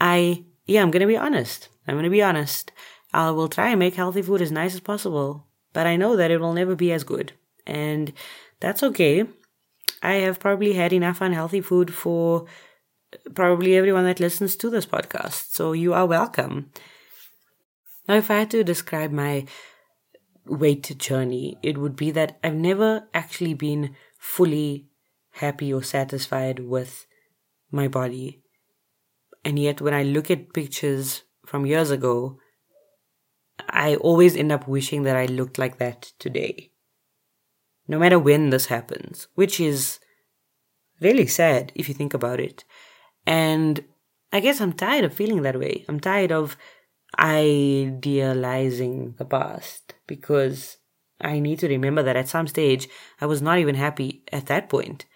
I, 0.00 0.44
yeah, 0.66 0.82
I'm 0.82 0.90
going 0.90 1.00
to 1.00 1.06
be 1.06 1.16
honest. 1.16 1.68
I'm 1.86 1.94
going 1.94 2.04
to 2.04 2.10
be 2.10 2.22
honest. 2.22 2.70
I 3.12 3.30
will 3.30 3.48
try 3.48 3.70
and 3.70 3.78
make 3.78 3.94
healthy 3.94 4.22
food 4.22 4.42
as 4.42 4.52
nice 4.52 4.74
as 4.74 4.80
possible, 4.80 5.46
but 5.72 5.86
I 5.86 5.96
know 5.96 6.16
that 6.16 6.30
it 6.30 6.40
will 6.40 6.52
never 6.52 6.76
be 6.76 6.92
as 6.92 7.02
good. 7.02 7.32
And 7.66 8.12
that's 8.60 8.82
okay. 8.82 9.24
I 10.02 10.14
have 10.14 10.40
probably 10.40 10.74
had 10.74 10.92
enough 10.92 11.20
unhealthy 11.20 11.60
food 11.60 11.92
for 11.94 12.46
probably 13.34 13.76
everyone 13.76 14.04
that 14.04 14.20
listens 14.20 14.56
to 14.56 14.70
this 14.70 14.86
podcast. 14.86 15.52
So 15.52 15.72
you 15.72 15.94
are 15.94 16.06
welcome. 16.06 16.70
Now, 18.08 18.16
if 18.16 18.30
I 18.30 18.40
had 18.40 18.50
to 18.52 18.64
describe 18.64 19.12
my 19.12 19.46
weight 20.46 20.98
journey, 20.98 21.58
it 21.62 21.78
would 21.78 21.96
be 21.96 22.10
that 22.10 22.38
I've 22.42 22.54
never 22.54 23.08
actually 23.14 23.54
been 23.54 23.94
fully 24.18 24.88
happy 25.32 25.72
or 25.72 25.82
satisfied 25.82 26.60
with 26.60 27.06
my 27.70 27.88
body. 27.88 28.42
And 29.44 29.58
yet, 29.58 29.80
when 29.80 29.94
I 29.94 30.02
look 30.02 30.30
at 30.30 30.52
pictures 30.52 31.22
from 31.46 31.66
years 31.66 31.90
ago, 31.90 32.38
I 33.68 33.96
always 33.96 34.36
end 34.36 34.52
up 34.52 34.66
wishing 34.66 35.04
that 35.04 35.16
I 35.16 35.26
looked 35.26 35.58
like 35.58 35.78
that 35.78 36.12
today. 36.18 36.69
No 37.90 37.98
matter 37.98 38.20
when 38.20 38.50
this 38.50 38.66
happens, 38.66 39.26
which 39.34 39.58
is 39.58 39.98
really 41.00 41.26
sad 41.26 41.72
if 41.74 41.88
you 41.88 41.94
think 41.94 42.14
about 42.14 42.38
it. 42.38 42.64
And 43.26 43.84
I 44.32 44.38
guess 44.38 44.60
I'm 44.60 44.74
tired 44.74 45.04
of 45.04 45.12
feeling 45.12 45.42
that 45.42 45.58
way. 45.58 45.84
I'm 45.88 45.98
tired 45.98 46.30
of 46.30 46.56
idealizing 47.18 49.14
the 49.18 49.24
past 49.24 49.94
because 50.06 50.76
I 51.20 51.40
need 51.40 51.58
to 51.58 51.68
remember 51.68 52.04
that 52.04 52.14
at 52.14 52.28
some 52.28 52.46
stage 52.46 52.88
I 53.20 53.26
was 53.26 53.42
not 53.42 53.58
even 53.58 53.74
happy 53.74 54.22
at 54.30 54.46
that 54.46 54.68
point, 54.68 55.06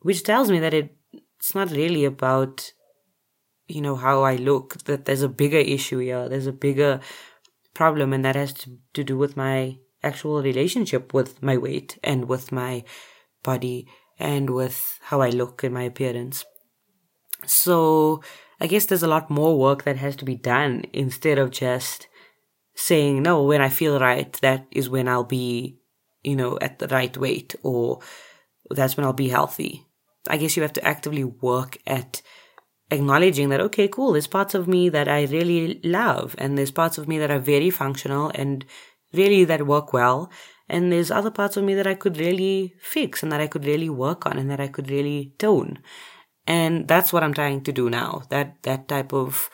which 0.00 0.22
tells 0.22 0.50
me 0.50 0.58
that 0.60 0.72
it, 0.72 0.96
it's 1.38 1.54
not 1.54 1.70
really 1.72 2.06
about, 2.06 2.72
you 3.66 3.82
know, 3.82 3.96
how 3.96 4.22
I 4.22 4.36
look, 4.36 4.82
that 4.84 5.04
there's 5.04 5.20
a 5.20 5.28
bigger 5.28 5.58
issue 5.58 5.98
here, 5.98 6.26
there's 6.26 6.46
a 6.46 6.52
bigger 6.52 7.00
problem, 7.74 8.14
and 8.14 8.24
that 8.24 8.34
has 8.34 8.54
to, 8.54 8.78
to 8.94 9.04
do 9.04 9.18
with 9.18 9.36
my 9.36 9.76
actual 10.08 10.42
relationship 10.42 11.14
with 11.14 11.42
my 11.42 11.56
weight 11.56 11.98
and 12.02 12.28
with 12.32 12.50
my 12.50 12.84
body 13.42 13.86
and 14.18 14.50
with 14.50 14.98
how 15.02 15.20
I 15.20 15.30
look 15.30 15.62
and 15.62 15.72
my 15.72 15.84
appearance. 15.84 16.44
So 17.46 18.22
I 18.60 18.66
guess 18.66 18.86
there's 18.86 19.04
a 19.04 19.14
lot 19.16 19.30
more 19.30 19.58
work 19.58 19.84
that 19.84 19.96
has 19.96 20.16
to 20.16 20.24
be 20.24 20.34
done 20.34 20.84
instead 20.92 21.38
of 21.38 21.50
just 21.50 22.08
saying, 22.74 23.22
no, 23.22 23.42
when 23.42 23.60
I 23.60 23.68
feel 23.68 23.98
right, 24.00 24.32
that 24.40 24.66
is 24.70 24.88
when 24.88 25.08
I'll 25.08 25.24
be, 25.24 25.78
you 26.22 26.36
know, 26.36 26.58
at 26.60 26.78
the 26.78 26.88
right 26.88 27.16
weight 27.16 27.54
or 27.62 28.00
that's 28.70 28.96
when 28.96 29.06
I'll 29.06 29.12
be 29.12 29.28
healthy. 29.28 29.86
I 30.28 30.36
guess 30.36 30.56
you 30.56 30.62
have 30.62 30.74
to 30.74 30.84
actively 30.84 31.24
work 31.24 31.78
at 31.86 32.22
acknowledging 32.90 33.48
that, 33.50 33.60
okay, 33.60 33.88
cool, 33.88 34.12
there's 34.12 34.26
parts 34.26 34.54
of 34.54 34.66
me 34.66 34.88
that 34.88 35.08
I 35.08 35.24
really 35.24 35.80
love 35.84 36.34
and 36.38 36.56
there's 36.56 36.70
parts 36.70 36.98
of 36.98 37.08
me 37.08 37.18
that 37.18 37.30
are 37.30 37.38
very 37.38 37.70
functional 37.70 38.30
and 38.34 38.64
really 39.12 39.44
that 39.44 39.66
work 39.66 39.92
well. 39.92 40.30
And 40.68 40.92
there's 40.92 41.10
other 41.10 41.30
parts 41.30 41.56
of 41.56 41.64
me 41.64 41.74
that 41.74 41.86
I 41.86 41.94
could 41.94 42.18
really 42.18 42.74
fix 42.80 43.22
and 43.22 43.32
that 43.32 43.40
I 43.40 43.46
could 43.46 43.64
really 43.64 43.88
work 43.88 44.26
on 44.26 44.38
and 44.38 44.50
that 44.50 44.60
I 44.60 44.68
could 44.68 44.90
really 44.90 45.32
tone. 45.38 45.78
And 46.46 46.86
that's 46.86 47.12
what 47.12 47.22
I'm 47.22 47.34
trying 47.34 47.62
to 47.62 47.72
do 47.72 47.88
now. 47.88 48.22
That, 48.30 48.62
that 48.62 48.88
type 48.88 49.12
of, 49.12 49.50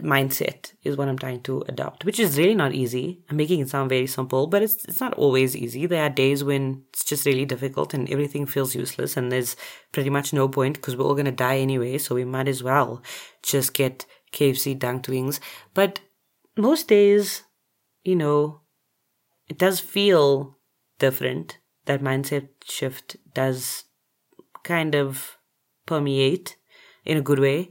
mindset 0.00 0.72
is 0.82 0.96
what 0.96 1.08
I'm 1.08 1.18
trying 1.18 1.42
to 1.42 1.62
adopt, 1.68 2.04
which 2.04 2.18
is 2.18 2.38
really 2.38 2.54
not 2.54 2.72
easy. 2.72 3.22
I'm 3.28 3.36
making 3.36 3.60
it 3.60 3.68
sound 3.68 3.90
very 3.90 4.06
simple, 4.06 4.46
but 4.46 4.62
it's 4.62 4.84
it's 4.86 5.00
not 5.00 5.14
always 5.14 5.54
easy. 5.54 5.86
There 5.86 6.02
are 6.02 6.08
days 6.08 6.42
when 6.42 6.84
it's 6.92 7.04
just 7.04 7.26
really 7.26 7.44
difficult 7.44 7.92
and 7.92 8.08
everything 8.10 8.46
feels 8.46 8.74
useless 8.74 9.16
and 9.16 9.30
there's 9.30 9.56
pretty 9.92 10.10
much 10.10 10.32
no 10.32 10.48
point 10.48 10.76
because 10.76 10.96
we're 10.96 11.04
all 11.04 11.14
gonna 11.14 11.32
die 11.32 11.58
anyway, 11.58 11.98
so 11.98 12.14
we 12.14 12.24
might 12.24 12.48
as 12.48 12.62
well 12.62 13.02
just 13.42 13.74
get 13.74 14.06
KFC 14.32 14.78
dunked 14.78 15.08
wings. 15.08 15.40
But 15.74 16.00
most 16.56 16.88
days, 16.88 17.42
you 18.04 18.16
know, 18.16 18.60
it 19.48 19.58
does 19.58 19.80
feel 19.80 20.58
different. 20.98 21.58
That 21.86 22.02
mindset 22.02 22.48
shift 22.64 23.16
does 23.34 23.84
kind 24.62 24.94
of 24.94 25.36
permeate 25.86 26.56
in 27.04 27.16
a 27.16 27.22
good 27.22 27.38
way. 27.38 27.70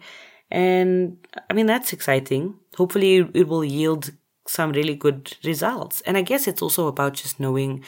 And 0.50 1.18
I 1.50 1.54
mean, 1.54 1.66
that's 1.66 1.94
exciting. 1.94 2.56
Hopefully, 2.76 3.28
it 3.34 3.48
will 3.48 3.64
yield 3.64 4.12
some 4.48 4.72
really 4.72 4.96
good 4.96 5.38
results. 5.44 6.02
And 6.02 6.18
I 6.18 6.22
guess 6.22 6.48
it's 6.48 6.62
also 6.62 6.88
about 6.88 7.14
just 7.14 7.40
knowing 7.40 7.84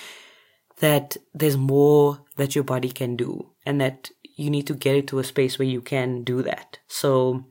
that 0.79 1.17
there's 1.33 1.57
more 1.57 2.21
that 2.37 2.55
your 2.55 2.63
body 2.63 2.89
can 2.89 3.15
do 3.15 3.49
and 3.65 3.79
that 3.81 4.09
you 4.35 4.49
need 4.49 4.67
to 4.67 4.73
get 4.73 4.95
it 4.95 5.07
to 5.07 5.19
a 5.19 5.23
space 5.23 5.59
where 5.59 5.67
you 5.67 5.81
can 5.81 6.23
do 6.23 6.41
that. 6.41 6.79
So 6.87 7.45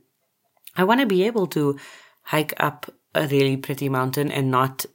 I 0.77 0.85
want 0.85 1.01
to 1.01 1.07
be 1.07 1.25
able 1.25 1.47
to 1.49 1.79
hike 2.23 2.55
up 2.57 2.91
a 3.15 3.27
really 3.29 3.57
pretty 3.57 3.89
mountain 3.89 4.31
and 4.31 4.51
not 4.51 4.87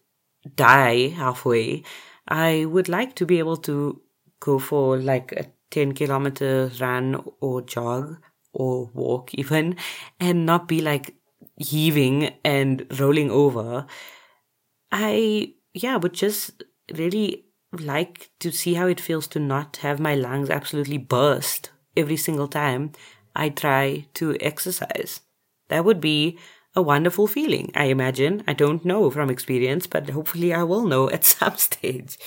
die 0.56 1.10
halfway. 1.10 1.84
I 2.28 2.66
would 2.66 2.90
like 2.90 3.16
to 3.16 3.26
be 3.26 3.40
able 3.40 3.58
to 3.58 4.02
go 4.40 4.60
for 4.60 4.98
like 4.98 5.32
a 5.34 5.46
10 5.72 5.94
kilometer 5.94 6.72
run 6.80 7.22
or 7.42 7.62
jog 7.62 8.18
or 8.54 8.90
walk 8.94 9.34
even 9.34 9.76
and 10.20 10.46
not 10.46 10.68
be 10.68 10.82
like 10.82 11.16
heaving 11.58 12.34
and 12.44 12.86
rolling 13.00 13.32
over. 13.32 13.86
I, 14.92 15.54
yeah, 15.74 15.98
would 15.98 16.14
just 16.14 16.64
really 16.94 17.46
like 17.74 18.30
to 18.40 18.52
see 18.52 18.76
how 18.76 18.88
it 18.88 19.02
feels 19.02 19.28
to 19.28 19.40
not 19.40 19.78
have 19.78 20.00
my 20.00 20.16
lungs 20.16 20.50
absolutely 20.50 20.98
burst 20.98 21.72
every 21.96 22.18
single 22.18 22.48
time 22.48 22.94
I 23.36 23.50
try 23.50 24.08
to 24.16 24.38
exercise. 24.40 25.22
That 25.70 25.84
would 25.84 26.00
be 26.00 26.40
a 26.78 26.82
wonderful 26.82 27.26
feeling, 27.26 27.72
I 27.74 27.86
imagine. 27.86 28.44
I 28.48 28.54
don't 28.54 28.86
know 28.86 29.10
from 29.10 29.32
experience, 29.32 29.88
but 29.88 30.12
hopefully 30.12 30.54
I 30.54 30.62
will 30.62 30.86
know 30.86 31.10
at 31.16 31.26
some 31.26 31.58
stage. 31.58 32.20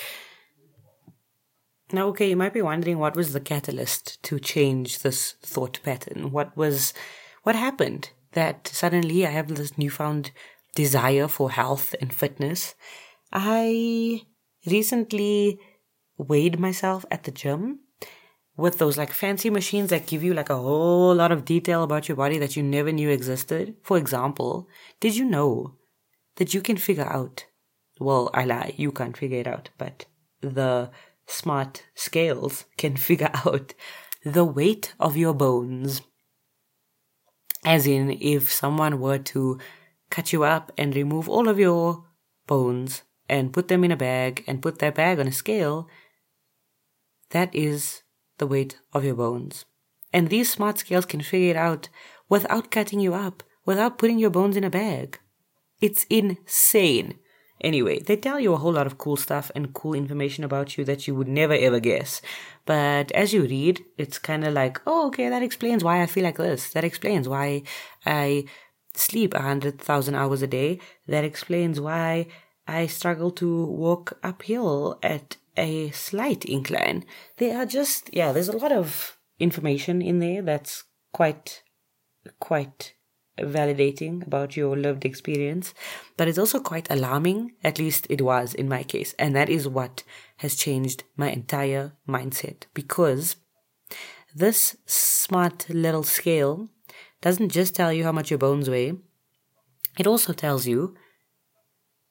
Now, 1.93 2.09
okay, 2.09 2.29
you 2.31 2.37
might 2.37 2.53
be 2.53 2.61
wondering 2.61 2.99
what 2.99 3.15
was 3.15 3.33
the 3.33 3.41
catalyst 3.41 4.21
to 4.25 4.41
change 4.41 4.99
this 4.99 5.35
thought 5.41 5.79
pattern? 5.85 6.33
What 6.33 6.57
was, 6.57 6.93
what 7.45 7.55
happened 7.55 8.11
that 8.33 8.67
suddenly 8.67 9.25
I 9.25 9.31
have 9.31 9.55
this 9.55 9.79
newfound 9.79 10.33
desire 10.75 11.29
for 11.29 11.53
health 11.53 11.95
and 12.01 12.13
fitness? 12.13 12.75
I 13.33 14.23
recently 14.67 15.61
weighed 16.19 16.59
myself 16.59 17.05
at 17.11 17.23
the 17.23 17.31
gym 17.31 17.81
with 18.61 18.79
those 18.79 18.99
like 18.99 19.13
fancy 19.13 19.51
machines 19.51 19.91
that 19.91 20.07
give 20.07 20.23
you 20.23 20.35
like 20.35 20.51
a 20.51 20.57
whole 20.57 21.15
lot 21.15 21.33
of 21.33 21.45
detail 21.45 21.83
about 21.83 22.09
your 22.09 22.17
body 22.17 22.39
that 22.39 22.57
you 22.57 22.63
never 22.63 22.93
knew 22.93 23.09
existed. 23.09 23.75
For 23.83 23.97
example, 23.97 24.69
did 25.01 25.17
you 25.17 25.25
know 25.25 25.77
that 26.37 26.55
you 26.55 26.61
can 26.61 26.77
figure 26.77 27.07
out? 27.07 27.47
Well, 27.99 28.31
I 28.33 28.45
lie, 28.45 28.75
you 28.77 28.93
can't 28.93 29.17
figure 29.17 29.41
it 29.41 29.47
out, 29.47 29.71
but 29.79 30.07
the 30.41 30.91
smart 31.27 31.85
scales 31.95 32.67
can 32.77 32.97
figure 33.09 33.31
out 33.47 33.75
the 34.25 34.45
weight 34.45 34.95
of 35.01 35.17
your 35.17 35.35
bones. 35.35 36.03
As 37.65 37.87
in, 37.87 38.11
if 38.21 38.51
someone 38.51 39.01
were 39.01 39.19
to 39.19 39.59
cut 40.11 40.33
you 40.33 40.45
up 40.45 40.73
and 40.77 40.95
remove 40.95 41.29
all 41.29 41.49
of 41.49 41.59
your 41.59 42.05
bones 42.47 43.03
and 43.29 43.53
put 43.53 43.69
them 43.69 43.85
in 43.85 43.93
a 43.93 43.97
bag 43.97 44.45
and 44.47 44.63
put 44.63 44.79
that 44.79 44.95
bag 44.95 45.21
on 45.21 45.29
a 45.29 45.33
scale, 45.33 45.89
that 47.31 47.55
is 47.55 48.03
the 48.41 48.47
weight 48.49 48.81
of 48.93 49.05
your 49.05 49.15
bones. 49.15 49.65
And 50.13 50.29
these 50.29 50.51
smart 50.51 50.79
scales 50.79 51.07
can 51.07 51.23
figure 51.23 51.51
it 51.51 51.57
out 51.57 51.89
without 52.29 52.73
cutting 52.73 52.99
you 52.99 53.15
up, 53.15 53.45
without 53.65 53.99
putting 53.99 54.19
your 54.19 54.31
bones 54.31 54.57
in 54.57 54.65
a 54.65 54.71
bag. 54.71 55.21
It's 55.81 56.05
insane. 56.11 57.19
Anyway, 57.63 58.01
they 58.01 58.17
tell 58.17 58.41
you 58.41 58.53
a 58.53 58.57
whole 58.57 58.73
lot 58.73 58.87
of 58.87 58.99
cool 58.99 59.17
stuff 59.17 59.51
and 59.55 59.75
cool 59.75 59.95
information 59.95 60.45
about 60.45 60.77
you 60.77 60.85
that 60.85 61.07
you 61.07 61.15
would 61.15 61.29
never 61.29 61.53
ever 61.53 61.79
guess. 61.79 62.23
But 62.65 63.13
as 63.13 63.33
you 63.35 63.43
read, 63.43 63.85
it's 63.99 64.19
kind 64.19 64.45
of 64.47 64.55
like, 64.55 64.81
oh, 64.87 65.09
okay, 65.09 65.29
that 65.29 65.43
explains 65.43 65.85
why 65.85 66.03
I 66.03 66.07
feel 66.07 66.25
like 66.25 66.39
this. 66.39 66.71
That 66.71 66.85
explains 66.85 67.29
why 67.29 67.63
I 68.07 68.47
sleep 68.95 69.35
a 69.35 69.43
hundred 69.43 69.79
thousand 69.79 70.15
hours 70.15 70.43
a 70.43 70.47
day. 70.47 70.81
That 71.07 71.25
explains 71.25 71.81
why 71.81 72.29
I 72.67 72.87
struggle 72.87 73.31
to 73.33 73.67
walk 73.67 74.19
uphill 74.23 74.99
at 75.03 75.37
a 75.61 75.91
slight 75.91 76.45
incline. 76.45 77.05
They 77.37 77.53
are 77.53 77.67
just, 77.67 78.11
yeah, 78.13 78.33
there's 78.33 78.49
a 78.49 78.57
lot 78.57 78.73
of 78.73 79.19
information 79.39 80.03
in 80.03 80.19
there 80.19 80.43
that's 80.43 80.85
quite, 81.13 81.63
quite 82.41 82.95
validating 83.39 84.27
about 84.27 84.57
your 84.57 84.77
lived 84.77 85.05
experience, 85.05 85.75
but 86.17 86.29
it's 86.29 86.39
also 86.39 86.61
quite 86.61 86.91
alarming. 86.91 87.53
At 87.63 87.79
least 87.79 88.07
it 88.11 88.23
was 88.23 88.55
in 88.55 88.69
my 88.69 88.83
case. 88.83 89.15
And 89.19 89.37
that 89.37 89.49
is 89.49 89.69
what 89.69 90.03
has 90.39 90.57
changed 90.57 91.05
my 91.17 91.31
entire 91.31 91.93
mindset 92.09 92.65
because 92.75 93.37
this 94.35 94.77
smart 94.87 95.69
little 95.69 96.05
scale 96.05 96.69
doesn't 97.21 97.51
just 97.51 97.75
tell 97.75 97.93
you 97.93 98.05
how 98.05 98.13
much 98.13 98.31
your 98.31 98.39
bones 98.39 98.71
weigh, 98.71 98.95
it 99.99 100.07
also 100.07 100.33
tells 100.33 100.67
you 100.67 100.95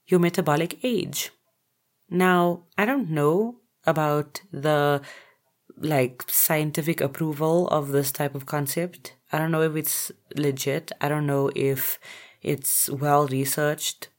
your 0.05 0.19
metabolic 0.19 0.83
age. 0.83 1.31
Now, 2.09 2.63
I 2.77 2.85
don't 2.85 3.09
know 3.09 3.59
about 3.85 4.41
the 4.51 5.01
like 5.77 6.23
scientific 6.27 6.99
approval 6.99 7.67
of 7.69 7.89
this 7.89 8.11
type 8.11 8.35
of 8.35 8.45
concept. 8.45 9.15
I 9.31 9.37
don't 9.37 9.51
know 9.51 9.61
if 9.61 9.75
it's 9.75 10.11
legit. 10.35 10.91
I 10.99 11.07
don't 11.07 11.27
know 11.27 11.51
if 11.55 11.99
it's 12.41 12.89
well 12.89 13.27
researched. 13.27 14.09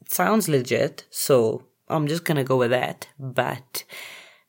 It 0.00 0.10
sounds 0.10 0.48
legit, 0.48 1.04
so 1.10 1.64
I'm 1.88 2.06
just 2.06 2.24
gonna 2.24 2.44
go 2.44 2.56
with 2.56 2.70
that. 2.70 3.08
But 3.18 3.84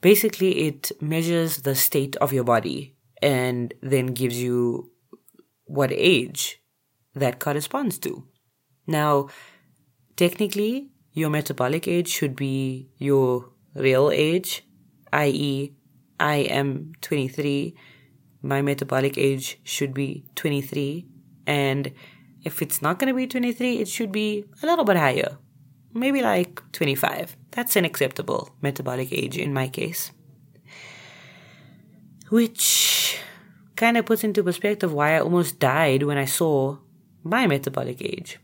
basically, 0.02 0.68
it 0.68 0.92
measures 1.02 1.58
the 1.58 1.76
state 1.76 2.16
of 2.18 2.32
your 2.32 2.44
body 2.44 2.96
and 3.22 3.74
then 3.82 4.08
gives 4.08 4.42
you 4.42 4.92
what 5.66 5.92
age 5.92 6.62
that 7.16 7.40
corresponds 7.40 7.98
to. 8.00 8.28
Now, 8.86 9.30
technically, 10.16 10.93
your 11.14 11.30
metabolic 11.30 11.88
age 11.88 12.08
should 12.08 12.36
be 12.36 12.90
your 12.98 13.50
real 13.76 14.12
age, 14.12 14.66
i.e., 15.14 15.74
I 16.20 16.36
am 16.36 16.94
23. 17.02 17.76
My 18.42 18.62
metabolic 18.62 19.18
age 19.18 19.60
should 19.64 19.94
be 19.94 20.26
23. 20.36 21.06
And 21.46 21.92
if 22.44 22.62
it's 22.62 22.82
not 22.82 23.00
going 23.00 23.10
to 23.10 23.14
be 23.14 23.28
23, 23.28 23.78
it 23.78 23.88
should 23.88 24.12
be 24.12 24.46
a 24.62 24.66
little 24.66 24.86
bit 24.86 24.98
higher. 24.98 25.38
Maybe 25.94 26.22
like 26.22 26.62
25. 26.72 27.38
That's 27.52 27.76
an 27.76 27.86
acceptable 27.86 28.50
metabolic 28.62 29.12
age 29.12 29.38
in 29.38 29.54
my 29.54 29.68
case. 29.68 30.12
Which 32.30 33.20
kind 33.76 33.98
of 33.98 34.06
puts 34.06 34.24
into 34.24 34.44
perspective 34.44 34.94
why 34.94 35.16
I 35.16 35.20
almost 35.20 35.60
died 35.60 36.04
when 36.04 36.18
I 36.18 36.26
saw 36.26 36.78
my 37.24 37.48
metabolic 37.48 38.02
age. 38.02 38.40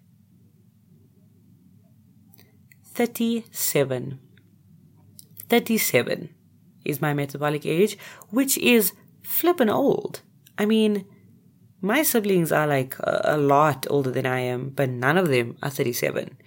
37. 2.99 4.19
37 5.47 6.29
is 6.83 6.99
my 6.99 7.13
metabolic 7.13 7.65
age, 7.65 7.97
which 8.29 8.57
is 8.57 8.91
flippin' 9.23 9.69
old. 9.69 10.19
I 10.57 10.65
mean, 10.65 11.05
my 11.79 12.03
siblings 12.03 12.51
are 12.51 12.67
like 12.67 12.97
a, 12.99 13.37
lot 13.37 13.87
older 13.89 14.11
than 14.11 14.25
I 14.25 14.41
am, 14.41 14.71
but 14.71 14.89
none 14.89 15.17
of 15.17 15.29
them 15.29 15.55
are 15.63 15.69
37. 15.69 16.37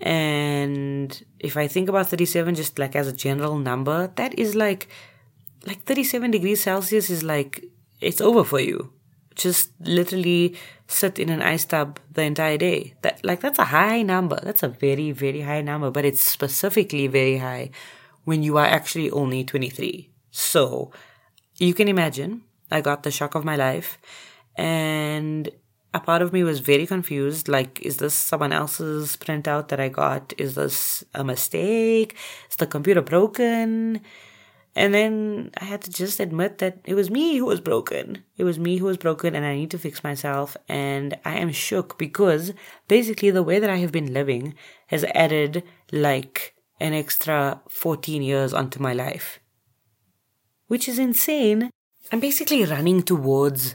And 0.00 1.24
if 1.40 1.56
I 1.56 1.66
think 1.66 1.88
about 1.88 2.06
37 2.06 2.54
just 2.54 2.78
like 2.78 2.94
as 2.94 3.08
a 3.08 3.12
general 3.12 3.58
number, 3.58 4.12
that 4.14 4.38
is 4.38 4.54
like 4.54 4.86
like 5.66 5.82
37 5.82 6.30
degrees 6.30 6.62
Celsius 6.62 7.10
is 7.10 7.24
like 7.24 7.64
it's 8.00 8.20
over 8.20 8.44
for 8.44 8.60
you. 8.60 8.92
Just 9.34 9.72
literally 9.80 10.54
sit 10.90 11.18
in 11.18 11.30
an 11.30 11.42
ice 11.42 11.64
tub 11.64 12.00
the 12.12 12.22
entire 12.22 12.58
day. 12.58 12.94
That 13.02 13.24
like 13.24 13.40
that's 13.40 13.58
a 13.58 13.66
high 13.66 14.02
number. 14.02 14.40
That's 14.42 14.62
a 14.62 14.68
very 14.68 15.12
very 15.12 15.42
high 15.42 15.62
number, 15.62 15.90
but 15.90 16.04
it's 16.04 16.22
specifically 16.22 17.06
very 17.06 17.38
high 17.38 17.70
when 18.24 18.42
you 18.42 18.56
are 18.58 18.66
actually 18.66 19.10
only 19.10 19.44
23. 19.44 20.10
So 20.30 20.90
you 21.58 21.74
can 21.74 21.88
imagine 21.88 22.42
I 22.70 22.80
got 22.80 23.02
the 23.02 23.10
shock 23.10 23.34
of 23.34 23.44
my 23.44 23.56
life 23.56 23.98
and 24.56 25.48
a 25.92 26.00
part 26.00 26.22
of 26.22 26.32
me 26.32 26.44
was 26.44 26.60
very 26.60 26.86
confused 26.86 27.48
like 27.48 27.80
is 27.80 27.96
this 27.96 28.14
someone 28.14 28.52
else's 28.52 29.16
printout 29.16 29.68
that 29.68 29.80
I 29.80 29.88
got? 29.88 30.32
Is 30.38 30.54
this 30.54 31.04
a 31.14 31.24
mistake? 31.24 32.16
Is 32.48 32.56
the 32.56 32.66
computer 32.66 33.02
broken? 33.02 34.00
And 34.76 34.94
then 34.94 35.50
I 35.60 35.64
had 35.64 35.82
to 35.82 35.90
just 35.90 36.20
admit 36.20 36.58
that 36.58 36.78
it 36.84 36.94
was 36.94 37.10
me 37.10 37.36
who 37.36 37.46
was 37.46 37.60
broken. 37.60 38.24
It 38.36 38.44
was 38.44 38.58
me 38.58 38.76
who 38.76 38.84
was 38.84 38.96
broken 38.96 39.34
and 39.34 39.44
I 39.44 39.56
need 39.56 39.70
to 39.72 39.78
fix 39.78 40.04
myself. 40.04 40.56
And 40.68 41.18
I 41.24 41.38
am 41.38 41.50
shook 41.50 41.98
because 41.98 42.52
basically 42.86 43.30
the 43.30 43.42
way 43.42 43.58
that 43.58 43.70
I 43.70 43.76
have 43.76 43.92
been 43.92 44.12
living 44.12 44.54
has 44.86 45.04
added 45.14 45.64
like 45.90 46.54
an 46.78 46.94
extra 46.94 47.60
14 47.68 48.22
years 48.22 48.54
onto 48.54 48.80
my 48.80 48.92
life. 48.92 49.40
Which 50.68 50.88
is 50.88 50.98
insane. 50.98 51.70
I'm 52.12 52.20
basically 52.20 52.64
running 52.64 53.02
towards, 53.02 53.74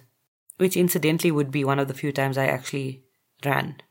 which 0.58 0.78
incidentally 0.78 1.32
would 1.32 1.52
be 1.52 1.66
one 1.66 1.80
of 1.80 1.90
the 1.90 1.94
few 1.94 2.14
times 2.14 2.38
I 2.38 2.48
actually 2.48 3.04
ran 3.44 3.82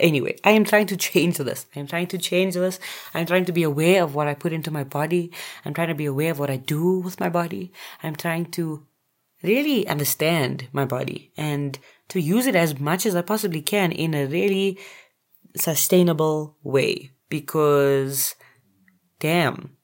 Anyway, 0.00 0.36
I 0.42 0.50
am 0.50 0.64
trying 0.64 0.86
to 0.88 0.96
change 0.96 1.38
this. 1.38 1.66
I'm 1.76 1.86
trying 1.86 2.08
to 2.08 2.18
change 2.18 2.54
this. 2.54 2.80
I'm 3.14 3.26
trying 3.26 3.44
to 3.44 3.52
be 3.52 3.62
aware 3.62 4.02
of 4.02 4.14
what 4.14 4.26
I 4.26 4.34
put 4.34 4.52
into 4.52 4.70
my 4.70 4.84
body. 4.84 5.32
I'm 5.64 5.74
trying 5.74 5.88
to 5.88 5.94
be 5.94 6.06
aware 6.06 6.32
of 6.32 6.38
what 6.38 6.50
I 6.50 6.56
do 6.56 6.98
with 6.98 7.20
my 7.20 7.28
body. 7.28 7.72
I'm 8.02 8.16
trying 8.16 8.46
to 8.52 8.86
really 9.42 9.86
understand 9.86 10.68
my 10.72 10.84
body 10.84 11.30
and 11.36 11.78
to 12.08 12.20
use 12.20 12.46
it 12.46 12.56
as 12.56 12.80
much 12.80 13.06
as 13.06 13.14
I 13.14 13.22
possibly 13.22 13.60
can 13.60 13.92
in 13.92 14.14
a 14.14 14.26
really 14.26 14.78
sustainable 15.56 16.56
way 16.62 17.12
because 17.28 18.34
damn, 19.20 19.76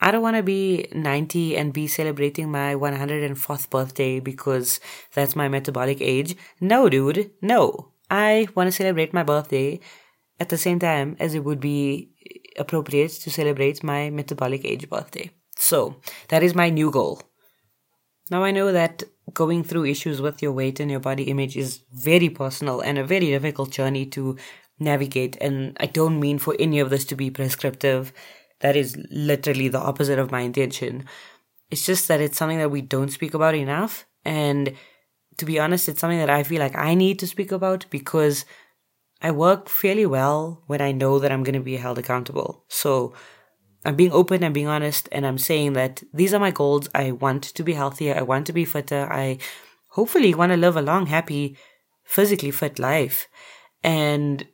I 0.00 0.10
don't 0.10 0.22
want 0.22 0.36
to 0.36 0.42
be 0.42 0.88
90 0.92 1.56
and 1.56 1.72
be 1.72 1.86
celebrating 1.86 2.50
my 2.50 2.74
104th 2.74 3.70
birthday 3.70 4.18
because 4.18 4.80
that's 5.14 5.36
my 5.36 5.48
metabolic 5.48 6.00
age. 6.00 6.34
No, 6.60 6.88
dude, 6.88 7.30
no. 7.40 7.91
I 8.12 8.46
want 8.54 8.68
to 8.68 8.72
celebrate 8.72 9.14
my 9.14 9.22
birthday 9.22 9.80
at 10.38 10.50
the 10.50 10.58
same 10.58 10.78
time 10.78 11.16
as 11.18 11.34
it 11.34 11.44
would 11.44 11.60
be 11.60 12.10
appropriate 12.58 13.12
to 13.12 13.30
celebrate 13.30 13.82
my 13.82 14.10
metabolic 14.10 14.66
age 14.66 14.88
birthday. 14.90 15.30
So 15.56 15.96
that 16.28 16.42
is 16.42 16.54
my 16.54 16.68
new 16.68 16.90
goal. 16.90 17.22
Now 18.30 18.44
I 18.44 18.50
know 18.50 18.70
that 18.70 19.02
going 19.32 19.64
through 19.64 19.86
issues 19.86 20.20
with 20.20 20.42
your 20.42 20.52
weight 20.52 20.78
and 20.78 20.90
your 20.90 21.00
body 21.00 21.24
image 21.24 21.56
is 21.56 21.80
very 21.90 22.28
personal 22.28 22.80
and 22.80 22.98
a 22.98 23.04
very 23.04 23.26
difficult 23.26 23.70
journey 23.70 24.04
to 24.06 24.36
navigate. 24.78 25.38
And 25.40 25.74
I 25.80 25.86
don't 25.86 26.20
mean 26.20 26.38
for 26.38 26.54
any 26.58 26.80
of 26.80 26.90
this 26.90 27.06
to 27.06 27.16
be 27.16 27.30
prescriptive. 27.30 28.12
That 28.60 28.76
is 28.76 28.94
literally 29.10 29.68
the 29.68 29.80
opposite 29.80 30.18
of 30.18 30.30
my 30.30 30.40
intention. 30.40 31.06
It's 31.70 31.86
just 31.86 32.08
that 32.08 32.20
it's 32.20 32.36
something 32.36 32.58
that 32.58 32.70
we 32.70 32.82
don't 32.82 33.10
speak 33.10 33.32
about 33.32 33.54
enough. 33.54 34.04
And 34.24 34.74
to 35.38 35.44
be 35.44 35.58
honest, 35.58 35.88
it's 35.88 36.00
something 36.00 36.18
that 36.18 36.30
I 36.30 36.42
feel 36.42 36.60
like 36.60 36.76
I 36.76 36.94
need 36.94 37.18
to 37.20 37.26
speak 37.26 37.52
about 37.52 37.86
because 37.90 38.44
I 39.20 39.30
work 39.30 39.68
fairly 39.68 40.06
well 40.06 40.62
when 40.66 40.80
I 40.80 40.92
know 40.92 41.18
that 41.18 41.30
I'm 41.30 41.44
going 41.44 41.54
to 41.54 41.60
be 41.60 41.76
held 41.76 41.98
accountable. 41.98 42.64
So 42.68 43.14
I'm 43.84 43.96
being 43.96 44.12
open, 44.12 44.44
I'm 44.44 44.52
being 44.52 44.68
honest, 44.68 45.08
and 45.12 45.26
I'm 45.26 45.38
saying 45.38 45.72
that 45.74 46.02
these 46.12 46.34
are 46.34 46.40
my 46.40 46.50
goals. 46.50 46.88
I 46.94 47.12
want 47.12 47.42
to 47.42 47.62
be 47.62 47.72
healthier. 47.72 48.16
I 48.16 48.22
want 48.22 48.46
to 48.46 48.52
be 48.52 48.64
fitter. 48.64 49.08
I 49.10 49.38
hopefully 49.90 50.34
want 50.34 50.52
to 50.52 50.56
live 50.56 50.76
a 50.76 50.82
long, 50.82 51.06
happy, 51.06 51.56
physically 52.04 52.50
fit 52.50 52.78
life. 52.78 53.28
And, 53.82 54.46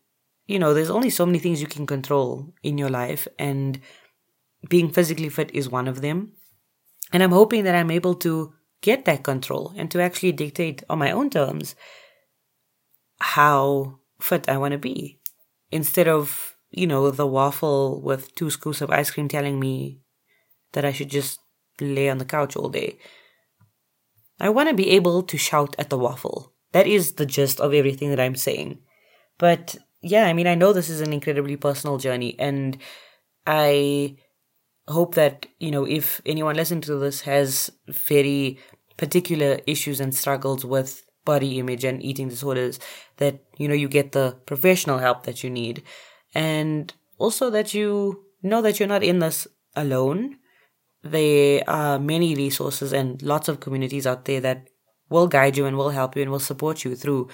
you 0.46 0.58
know, 0.58 0.74
there's 0.74 0.90
only 0.90 1.10
so 1.10 1.26
many 1.26 1.38
things 1.38 1.60
you 1.60 1.66
can 1.66 1.86
control 1.86 2.54
in 2.62 2.78
your 2.78 2.90
life. 2.90 3.28
And 3.38 3.80
being 4.68 4.90
physically 4.90 5.28
fit 5.28 5.50
is 5.54 5.68
one 5.68 5.88
of 5.88 6.00
them. 6.00 6.32
And 7.12 7.22
I'm 7.22 7.32
hoping 7.32 7.64
that 7.64 7.74
I'm 7.74 7.90
able 7.90 8.14
to 8.16 8.52
get 8.80 9.04
that 9.04 9.22
control 9.22 9.72
and 9.76 9.90
to 9.90 10.00
actually 10.00 10.32
dictate 10.32 10.82
on 10.88 10.98
my 10.98 11.10
own 11.10 11.30
terms 11.30 11.74
how 13.20 13.98
fit 14.20 14.48
I 14.48 14.58
want 14.58 14.72
to 14.72 14.78
be 14.78 15.20
instead 15.70 16.08
of 16.08 16.58
you 16.70 16.86
know, 16.86 17.10
the 17.10 17.26
waffle 17.26 18.00
with 18.02 18.34
two 18.34 18.50
scoops 18.50 18.80
of 18.80 18.90
ice 18.90 19.10
cream 19.10 19.28
telling 19.28 19.58
me 19.58 20.00
that 20.72 20.84
I 20.84 20.92
should 20.92 21.10
just 21.10 21.40
lay 21.80 22.08
on 22.08 22.18
the 22.18 22.24
couch 22.24 22.56
all 22.56 22.68
day. 22.68 22.98
I 24.40 24.50
want 24.50 24.68
to 24.68 24.74
be 24.74 24.90
able 24.90 25.22
to 25.22 25.38
shout 25.38 25.74
at 25.78 25.90
the 25.90 25.98
waffle. 25.98 26.52
That 26.72 26.86
is 26.86 27.12
the 27.12 27.26
gist 27.26 27.60
of 27.60 27.72
everything 27.72 28.10
that 28.10 28.20
I'm 28.20 28.36
saying. 28.36 28.78
But 29.38 29.76
yeah, 30.02 30.26
I 30.26 30.32
mean, 30.32 30.46
I 30.46 30.54
know 30.54 30.72
this 30.72 30.90
is 30.90 31.00
an 31.00 31.12
incredibly 31.12 31.56
personal 31.56 31.98
journey, 31.98 32.38
and 32.38 32.78
I 33.46 34.16
hope 34.88 35.14
that, 35.14 35.46
you 35.58 35.70
know, 35.70 35.84
if 35.84 36.20
anyone 36.26 36.56
listening 36.56 36.80
to 36.82 36.96
this 36.96 37.22
has 37.22 37.70
very 37.86 38.58
particular 38.96 39.60
issues 39.66 40.00
and 40.00 40.14
struggles 40.14 40.64
with 40.64 41.02
body 41.24 41.58
image 41.58 41.84
and 41.84 42.02
eating 42.02 42.28
disorders, 42.28 42.80
that, 43.18 43.40
you 43.56 43.68
know, 43.68 43.74
you 43.74 43.88
get 43.88 44.12
the 44.12 44.36
professional 44.46 44.98
help 44.98 45.24
that 45.24 45.44
you 45.44 45.50
need 45.50 45.82
and 46.34 46.92
also 47.18 47.50
that 47.50 47.74
you 47.74 48.24
know 48.42 48.62
that 48.62 48.78
you're 48.78 48.88
not 48.88 49.02
in 49.02 49.18
this 49.18 49.46
alone. 49.76 50.38
There 51.02 51.62
are 51.68 51.98
many 51.98 52.34
resources 52.34 52.92
and 52.92 53.20
lots 53.22 53.48
of 53.48 53.60
communities 53.60 54.06
out 54.06 54.24
there 54.24 54.40
that 54.40 54.68
will 55.10 55.28
guide 55.28 55.56
you 55.56 55.66
and 55.66 55.76
will 55.76 55.90
help 55.90 56.16
you 56.16 56.22
and 56.22 56.30
will 56.30 56.40
support 56.40 56.84
you 56.84 56.94
through 56.94 57.28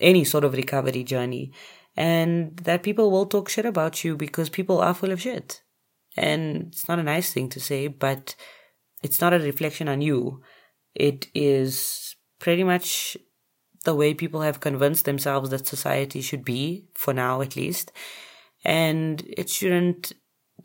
any 0.00 0.24
sort 0.24 0.44
of 0.44 0.54
recovery 0.54 1.04
journey. 1.04 1.52
And 1.96 2.56
that 2.58 2.82
people 2.82 3.10
will 3.10 3.26
talk 3.26 3.48
shit 3.48 3.66
about 3.66 4.02
you 4.02 4.16
because 4.16 4.48
people 4.48 4.80
are 4.80 4.94
full 4.94 5.12
of 5.12 5.20
shit. 5.20 5.62
And 6.16 6.68
it's 6.68 6.88
not 6.88 6.98
a 6.98 7.02
nice 7.02 7.32
thing 7.32 7.48
to 7.50 7.60
say, 7.60 7.88
but 7.88 8.34
it's 9.02 9.20
not 9.20 9.32
a 9.32 9.38
reflection 9.38 9.88
on 9.88 10.00
you. 10.00 10.42
It 10.94 11.28
is 11.34 12.16
pretty 12.38 12.64
much 12.64 13.16
the 13.84 13.94
way 13.94 14.14
people 14.14 14.42
have 14.42 14.60
convinced 14.60 15.04
themselves 15.04 15.50
that 15.50 15.66
society 15.66 16.20
should 16.20 16.44
be, 16.44 16.86
for 16.94 17.12
now 17.12 17.40
at 17.40 17.56
least 17.56 17.92
and 18.64 19.22
it 19.28 19.48
shouldn't 19.48 20.12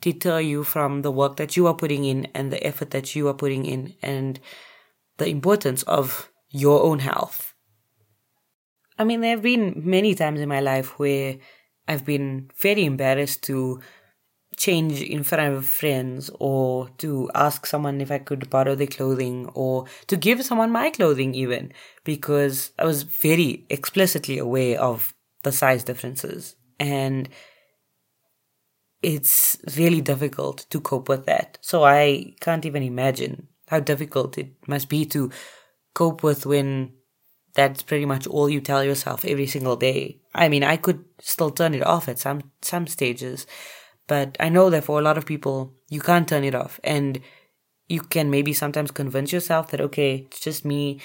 deter 0.02 0.40
you 0.40 0.64
from 0.64 1.02
the 1.02 1.12
work 1.12 1.38
that 1.38 1.58
you 1.58 1.66
are 1.68 1.74
putting 1.74 2.06
in 2.06 2.28
and 2.34 2.52
the 2.52 2.66
effort 2.66 2.92
that 2.92 3.16
you 3.16 3.28
are 3.28 3.34
putting 3.34 3.66
in 3.66 3.96
and 4.02 4.40
the 5.18 5.28
importance 5.28 5.84
of 5.84 6.32
your 6.50 6.84
own 6.84 7.00
health. 7.00 7.54
I 9.00 9.04
mean, 9.04 9.22
there 9.22 9.32
have 9.32 9.42
been 9.42 9.82
many 9.86 10.14
times 10.16 10.40
in 10.40 10.50
my 10.50 10.60
life 10.60 11.00
where 11.00 11.38
I've 11.88 12.06
been 12.06 12.50
very 12.60 12.86
embarrassed 12.86 13.44
to 13.44 13.82
change 14.58 15.02
in 15.02 15.24
front 15.24 15.54
of 15.54 15.66
friends 15.66 16.30
or 16.40 16.90
to 16.98 17.30
ask 17.36 17.66
someone 17.66 18.02
if 18.02 18.12
I 18.12 18.18
could 18.18 18.50
borrow 18.50 18.76
their 18.76 18.88
clothing 18.88 19.50
or 19.54 19.86
to 20.08 20.18
give 20.18 20.44
someone 20.44 20.72
my 20.72 20.90
clothing 20.90 21.36
even 21.36 21.72
because 22.04 22.72
I 22.80 22.86
was 22.86 23.04
very 23.04 23.66
explicitly 23.70 24.40
aware 24.40 24.82
of 24.82 25.14
the 25.44 25.52
size 25.52 25.84
differences. 25.84 26.56
And 26.80 27.30
it's 29.04 29.58
really 29.78 30.02
difficult 30.02 30.66
to 30.72 30.82
cope 30.82 31.08
with 31.08 31.26
that. 31.28 31.60
So 31.62 31.84
I 31.84 32.34
can't 32.42 32.66
even 32.66 32.82
imagine 32.82 33.48
how 33.68 33.80
difficult 33.80 34.38
it 34.38 34.54
must 34.68 34.90
be 34.90 35.06
to 35.06 35.30
cope 35.94 36.24
with 36.24 36.46
when 36.46 36.94
that's 37.54 37.84
pretty 37.84 38.06
much 38.06 38.28
all 38.28 38.50
you 38.50 38.62
tell 38.62 38.84
yourself 38.84 39.26
every 39.26 39.48
single 39.48 39.76
day. 39.76 40.20
I 40.34 40.50
mean, 40.50 40.64
I 40.64 40.78
could 40.78 41.04
still 41.20 41.52
turn 41.52 41.74
it 41.74 41.84
off 41.84 42.08
at 42.08 42.20
some 42.20 42.52
some 42.62 42.88
stages, 42.88 43.48
but 44.08 44.38
I 44.40 44.50
know 44.50 44.70
that 44.70 44.86
for 44.86 45.00
a 45.00 45.04
lot 45.04 45.18
of 45.18 45.26
people, 45.26 45.74
you 45.90 46.00
can't 46.00 46.28
turn 46.28 46.44
it 46.44 46.56
off, 46.56 46.80
and 46.84 47.22
you 47.88 48.02
can 48.02 48.30
maybe 48.30 48.54
sometimes 48.54 48.92
convince 48.92 49.32
yourself 49.32 49.72
that 49.72 49.82
okay, 49.82 50.28
it's 50.28 50.40
just 50.40 50.66
me 50.66 51.00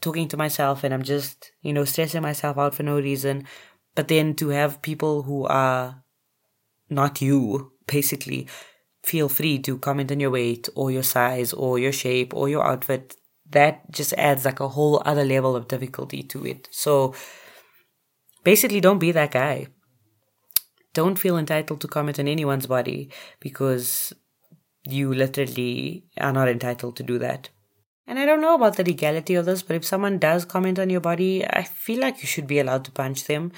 talking 0.00 0.28
to 0.28 0.36
myself, 0.36 0.84
and 0.84 0.92
I'm 0.92 1.02
just 1.02 1.52
you 1.62 1.72
know 1.72 1.84
stressing 1.84 2.22
myself 2.22 2.58
out 2.58 2.74
for 2.74 2.82
no 2.82 2.96
reason. 2.96 3.46
But 3.94 4.08
then 4.08 4.34
to 4.34 4.48
have 4.50 4.82
people 4.82 5.22
who 5.22 5.46
are 5.46 6.02
not 6.90 7.22
you, 7.22 7.72
basically, 7.86 8.46
feel 9.02 9.28
free 9.28 9.58
to 9.60 9.78
comment 9.78 10.12
on 10.12 10.20
your 10.20 10.30
weight 10.30 10.68
or 10.74 10.90
your 10.90 11.02
size 11.02 11.52
or 11.52 11.78
your 11.78 11.92
shape 11.92 12.34
or 12.34 12.48
your 12.48 12.64
outfit. 12.64 13.16
That 13.48 13.88
just 13.92 14.12
adds 14.14 14.44
like 14.44 14.58
a 14.58 14.68
whole 14.68 15.00
other 15.04 15.24
level 15.24 15.54
of 15.54 15.68
difficulty 15.68 16.24
to 16.24 16.44
it. 16.44 16.68
So 16.72 17.14
basically, 18.42 18.80
don't 18.80 18.98
be 18.98 19.12
that 19.12 19.30
guy. 19.30 19.68
Don't 20.96 21.18
feel 21.24 21.36
entitled 21.36 21.80
to 21.82 21.88
comment 21.88 22.18
on 22.18 22.28
anyone's 22.28 22.66
body 22.66 23.10
because 23.40 24.12
you 24.84 25.12
literally 25.12 26.04
are 26.18 26.32
not 26.32 26.48
entitled 26.48 26.96
to 26.96 27.02
do 27.02 27.18
that. 27.18 27.50
And 28.06 28.18
I 28.18 28.24
don't 28.24 28.40
know 28.40 28.54
about 28.54 28.76
the 28.76 28.84
legality 28.84 29.34
of 29.34 29.46
this, 29.46 29.62
but 29.62 29.76
if 29.76 29.84
someone 29.84 30.18
does 30.18 30.44
comment 30.44 30.78
on 30.78 30.90
your 30.90 31.00
body, 31.00 31.44
I 31.44 31.64
feel 31.64 32.00
like 32.00 32.22
you 32.22 32.28
should 32.28 32.46
be 32.46 32.60
allowed 32.60 32.84
to 32.86 32.92
punch 32.92 33.24
them. 33.24 33.52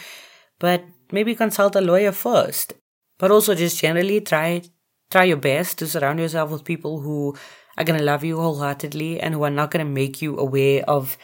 But 0.59 0.85
maybe 1.12 1.35
consult 1.35 1.77
a 1.77 1.81
lawyer 1.81 2.12
first 2.12 2.74
but 3.18 3.31
also 3.31 3.55
just 3.55 3.81
generally 3.81 4.20
try 4.20 4.62
try 5.11 5.24
your 5.24 5.37
best 5.37 5.79
to 5.79 5.87
surround 5.87 6.20
yourself 6.20 6.51
with 6.51 6.64
people 6.64 7.01
who 7.01 7.37
are 7.77 7.85
to 7.85 8.03
love 8.03 8.24
you 8.24 8.37
wholeheartedly 8.37 9.20
and 9.20 9.35
who 9.35 9.42
are 9.42 9.51
not 9.51 9.70
to 9.70 9.85
make 9.85 10.22
you 10.22 10.38
aware 10.38 10.83
of 10.88 11.16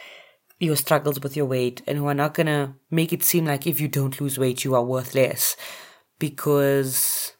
your 0.59 0.75
struggles 0.75 1.19
with 1.19 1.35
your 1.35 1.45
weight 1.45 1.81
and 1.85 1.97
who 1.97 2.07
are 2.07 2.13
not 2.13 2.35
to 2.35 2.73
make 2.89 3.11
it 3.11 3.23
seem 3.23 3.45
like 3.45 3.67
if 3.67 3.79
you 3.79 3.87
don't 3.87 4.21
lose 4.21 4.37
weight 4.37 4.63
you 4.63 4.75
are 4.75 4.83
worth 4.83 5.15
less 5.15 5.55
because 6.27 7.33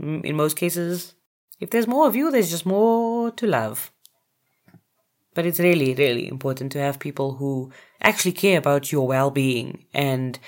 mm, 0.00 0.24
in 0.24 0.36
most 0.36 0.56
cases 0.56 1.14
if 1.60 1.70
there's 1.70 1.86
more 1.94 2.06
of 2.06 2.16
you 2.16 2.30
there's 2.30 2.50
just 2.50 2.66
more 2.66 3.30
to 3.30 3.46
love 3.46 3.92
but 5.34 5.46
it's 5.46 5.60
really 5.60 5.94
really 5.94 6.26
important 6.28 6.72
to 6.72 6.80
have 6.86 6.98
people 7.06 7.34
who 7.34 7.70
actually 8.00 8.32
care 8.32 8.58
about 8.58 8.92
your 8.92 9.06
well-being 9.06 9.84
and 9.94 10.38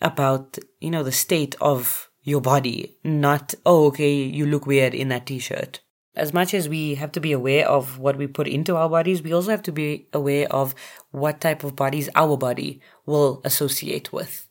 about 0.00 0.58
you 0.80 0.90
know 0.90 1.02
the 1.02 1.18
state 1.26 1.54
of 1.60 2.10
your 2.24 2.40
body, 2.40 2.96
not, 3.04 3.54
oh, 3.66 3.86
okay, 3.86 4.14
you 4.14 4.46
look 4.46 4.66
weird 4.66 4.94
in 4.94 5.08
that 5.08 5.26
t 5.26 5.38
shirt. 5.38 5.80
As 6.16 6.32
much 6.32 6.54
as 6.54 6.68
we 6.68 6.94
have 6.94 7.12
to 7.12 7.20
be 7.20 7.32
aware 7.32 7.68
of 7.68 7.98
what 7.98 8.16
we 8.16 8.26
put 8.26 8.48
into 8.48 8.76
our 8.76 8.88
bodies, 8.88 9.22
we 9.22 9.32
also 9.32 9.50
have 9.50 9.62
to 9.64 9.72
be 9.72 10.06
aware 10.12 10.50
of 10.50 10.74
what 11.10 11.40
type 11.40 11.64
of 11.64 11.76
bodies 11.76 12.08
our 12.14 12.36
body 12.36 12.80
will 13.04 13.42
associate 13.44 14.12
with. 14.12 14.43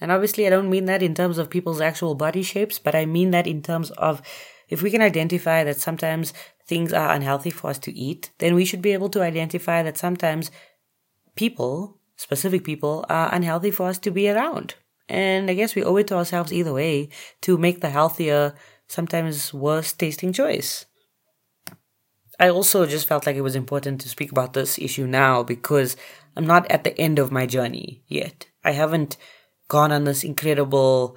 And 0.00 0.12
obviously, 0.12 0.46
I 0.46 0.50
don't 0.50 0.70
mean 0.70 0.84
that 0.84 1.02
in 1.02 1.14
terms 1.14 1.38
of 1.38 1.50
people's 1.50 1.80
actual 1.80 2.14
body 2.14 2.42
shapes, 2.42 2.78
but 2.78 2.94
I 2.94 3.04
mean 3.04 3.30
that 3.32 3.46
in 3.46 3.62
terms 3.62 3.90
of 3.92 4.22
if 4.68 4.82
we 4.82 4.90
can 4.90 5.02
identify 5.02 5.64
that 5.64 5.80
sometimes 5.80 6.32
things 6.66 6.92
are 6.92 7.12
unhealthy 7.12 7.50
for 7.50 7.70
us 7.70 7.78
to 7.80 7.92
eat, 7.92 8.30
then 8.38 8.54
we 8.54 8.64
should 8.64 8.82
be 8.82 8.92
able 8.92 9.08
to 9.10 9.22
identify 9.22 9.82
that 9.82 9.98
sometimes 9.98 10.50
people, 11.34 11.98
specific 12.16 12.64
people, 12.64 13.04
are 13.08 13.34
unhealthy 13.34 13.70
for 13.70 13.88
us 13.88 13.98
to 13.98 14.10
be 14.10 14.28
around. 14.28 14.74
And 15.08 15.50
I 15.50 15.54
guess 15.54 15.74
we 15.74 15.82
owe 15.82 15.96
it 15.96 16.06
to 16.08 16.16
ourselves 16.16 16.52
either 16.52 16.72
way 16.72 17.08
to 17.40 17.56
make 17.56 17.80
the 17.80 17.90
healthier, 17.90 18.54
sometimes 18.86 19.54
worse 19.54 19.92
tasting 19.92 20.32
choice. 20.32 20.84
I 22.38 22.50
also 22.50 22.86
just 22.86 23.08
felt 23.08 23.26
like 23.26 23.36
it 23.36 23.40
was 23.42 23.56
important 23.56 24.00
to 24.02 24.08
speak 24.08 24.30
about 24.30 24.52
this 24.52 24.78
issue 24.78 25.06
now 25.06 25.42
because 25.42 25.96
I'm 26.36 26.46
not 26.46 26.70
at 26.70 26.84
the 26.84 26.96
end 27.00 27.18
of 27.18 27.32
my 27.32 27.46
journey 27.46 28.02
yet. 28.06 28.46
I 28.62 28.72
haven't 28.72 29.16
gone 29.68 29.92
on 29.92 30.04
this 30.04 30.24
incredible 30.24 31.16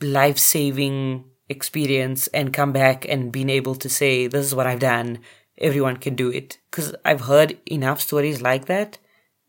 life 0.00 0.38
saving 0.38 1.24
experience 1.48 2.26
and 2.28 2.52
come 2.52 2.72
back 2.72 3.06
and 3.08 3.32
been 3.32 3.50
able 3.50 3.74
to 3.76 3.88
say, 3.88 4.26
this 4.26 4.46
is 4.46 4.54
what 4.54 4.66
I've 4.66 4.80
done. 4.80 5.20
Everyone 5.58 5.96
can 5.96 6.14
do 6.16 6.30
it. 6.30 6.58
Because 6.70 6.94
I've 7.04 7.22
heard 7.22 7.58
enough 7.66 8.00
stories 8.00 8.42
like 8.42 8.66
that. 8.66 8.98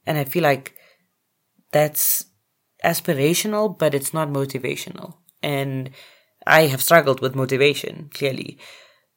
And 0.05 0.17
I 0.17 0.23
feel 0.23 0.43
like 0.43 0.75
that's 1.71 2.25
aspirational, 2.83 3.77
but 3.77 3.93
it's 3.93 4.13
not 4.13 4.29
motivational. 4.29 5.15
And 5.41 5.89
I 6.45 6.67
have 6.67 6.81
struggled 6.81 7.19
with 7.19 7.35
motivation, 7.35 8.09
clearly. 8.13 8.57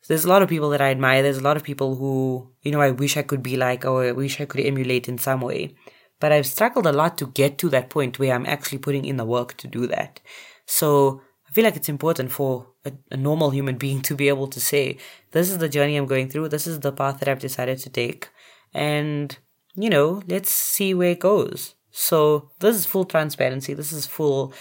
There's 0.09 0.25
a 0.25 0.29
lot 0.29 0.43
of 0.43 0.49
people 0.49 0.71
that 0.71 0.81
I 0.81 0.91
admire. 0.91 1.23
There's 1.23 1.39
a 1.39 1.43
lot 1.43 1.57
of 1.57 1.63
people 1.63 1.95
who, 1.95 2.51
you 2.63 2.73
know, 2.73 2.81
I 2.81 2.91
wish 2.91 3.17
I 3.17 3.23
could 3.23 3.43
be 3.43 3.57
like, 3.57 3.85
or 3.85 4.05
I 4.05 4.13
wish 4.13 4.41
I 4.41 4.45
could 4.47 4.65
emulate 4.65 5.09
in 5.09 5.19
some 5.19 5.41
way. 5.41 5.77
But 6.21 6.33
I've 6.33 6.47
struggled 6.47 6.87
a 6.87 6.93
lot 6.93 7.19
to 7.19 7.27
get 7.27 7.59
to 7.59 7.69
that 7.71 7.91
point 7.91 8.19
where 8.19 8.35
I'm 8.35 8.47
actually 8.47 8.79
putting 8.79 9.05
in 9.05 9.17
the 9.17 9.25
work 9.25 9.57
to 9.57 9.67
do 9.67 9.87
that. 9.89 10.21
So 10.67 11.23
I 11.51 11.53
feel 11.53 11.65
like 11.65 11.77
it's 11.77 11.89
important 11.89 12.31
for 12.31 12.69
a, 12.85 12.93
a, 13.11 13.17
normal 13.17 13.51
human 13.51 13.77
being 13.77 14.03
to 14.03 14.15
be 14.15 14.29
able 14.29 14.47
to 14.47 14.61
say, 14.61 14.99
this 15.33 15.51
is 15.51 15.59
the 15.59 15.69
journey 15.69 15.97
I'm 15.97 16.07
going 16.07 16.29
through, 16.29 16.49
this 16.49 16.67
is 16.69 16.79
the 16.79 16.93
path 16.93 17.19
that 17.19 17.29
I've 17.29 17.41
decided 17.41 17.79
to 17.79 17.91
take, 17.91 18.29
and, 18.73 19.37
you 19.75 19.91
know, 19.91 20.23
let's 20.29 20.51
see 20.51 20.95
where 20.95 21.11
it 21.11 21.19
goes. 21.19 21.75
So 21.91 22.53
this 22.61 22.77
is 22.77 22.87
full 22.87 23.05
transparency, 23.05 23.75
this 23.75 23.93
is 23.93 24.07
full 24.07 24.55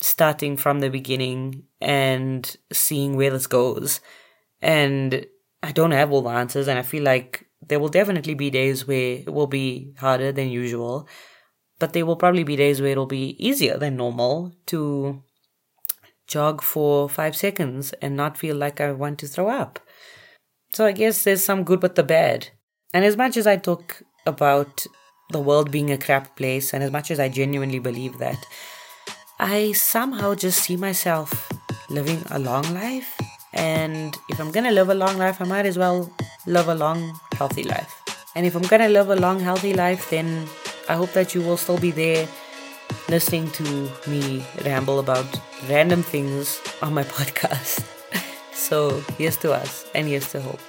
starting 0.00 0.56
from 0.56 0.80
the 0.80 0.90
beginning 0.90 1.64
and 1.80 2.56
seeing 2.72 3.14
where 3.14 3.30
this 3.30 3.46
goes. 3.46 4.00
And 4.60 5.26
I 5.62 5.70
don't 5.70 5.92
have 5.92 6.10
all 6.10 6.22
the 6.22 6.30
answers, 6.30 6.66
and 6.66 6.76
I 6.76 6.82
feel 6.82 7.04
like 7.04 7.46
there 7.62 7.80
will 7.80 7.88
definitely 7.88 8.34
be 8.34 8.50
days 8.50 8.86
where 8.86 9.18
it 9.26 9.32
will 9.32 9.46
be 9.46 9.94
harder 9.98 10.32
than 10.32 10.48
usual, 10.48 11.08
but 11.78 11.92
there 11.92 12.06
will 12.06 12.16
probably 12.16 12.44
be 12.44 12.56
days 12.56 12.80
where 12.80 12.90
it'll 12.90 13.06
be 13.06 13.36
easier 13.38 13.76
than 13.76 13.96
normal 13.96 14.52
to 14.66 15.22
jog 16.26 16.62
for 16.62 17.08
five 17.08 17.36
seconds 17.36 17.92
and 18.00 18.16
not 18.16 18.38
feel 18.38 18.56
like 18.56 18.80
I 18.80 18.92
want 18.92 19.18
to 19.18 19.26
throw 19.26 19.48
up. 19.48 19.80
So 20.72 20.86
I 20.86 20.92
guess 20.92 21.24
there's 21.24 21.44
some 21.44 21.64
good 21.64 21.82
with 21.82 21.96
the 21.96 22.02
bad. 22.02 22.48
And 22.94 23.04
as 23.04 23.16
much 23.16 23.36
as 23.36 23.46
I 23.46 23.56
talk 23.56 24.02
about 24.26 24.86
the 25.30 25.40
world 25.40 25.70
being 25.70 25.90
a 25.90 25.98
crap 25.98 26.36
place, 26.36 26.72
and 26.72 26.82
as 26.82 26.90
much 26.90 27.10
as 27.10 27.20
I 27.20 27.28
genuinely 27.28 27.78
believe 27.78 28.18
that, 28.18 28.38
I 29.38 29.72
somehow 29.72 30.34
just 30.34 30.62
see 30.62 30.76
myself 30.76 31.52
living 31.88 32.22
a 32.30 32.38
long 32.38 32.62
life. 32.74 33.19
And 33.52 34.16
if 34.28 34.40
I'm 34.40 34.50
gonna 34.50 34.70
live 34.70 34.88
a 34.88 34.94
long 34.94 35.18
life, 35.18 35.40
I 35.40 35.44
might 35.44 35.66
as 35.66 35.76
well 35.76 36.10
live 36.46 36.68
a 36.68 36.74
long, 36.74 37.18
healthy 37.34 37.64
life. 37.64 38.02
And 38.34 38.46
if 38.46 38.54
I'm 38.54 38.62
gonna 38.62 38.88
live 38.88 39.10
a 39.10 39.16
long, 39.16 39.40
healthy 39.40 39.74
life, 39.74 40.10
then 40.10 40.46
I 40.88 40.94
hope 40.94 41.12
that 41.12 41.34
you 41.34 41.42
will 41.42 41.56
still 41.56 41.78
be 41.78 41.90
there 41.90 42.28
listening 43.08 43.50
to 43.50 43.90
me 44.06 44.44
ramble 44.64 44.98
about 44.98 45.26
random 45.68 46.02
things 46.02 46.60
on 46.82 46.94
my 46.94 47.02
podcast. 47.16 47.84
so 48.52 49.02
here's 49.18 49.36
to 49.38 49.52
us 49.52 49.86
and 49.94 50.06
here's 50.06 50.30
to 50.32 50.40
hope. 50.40 50.60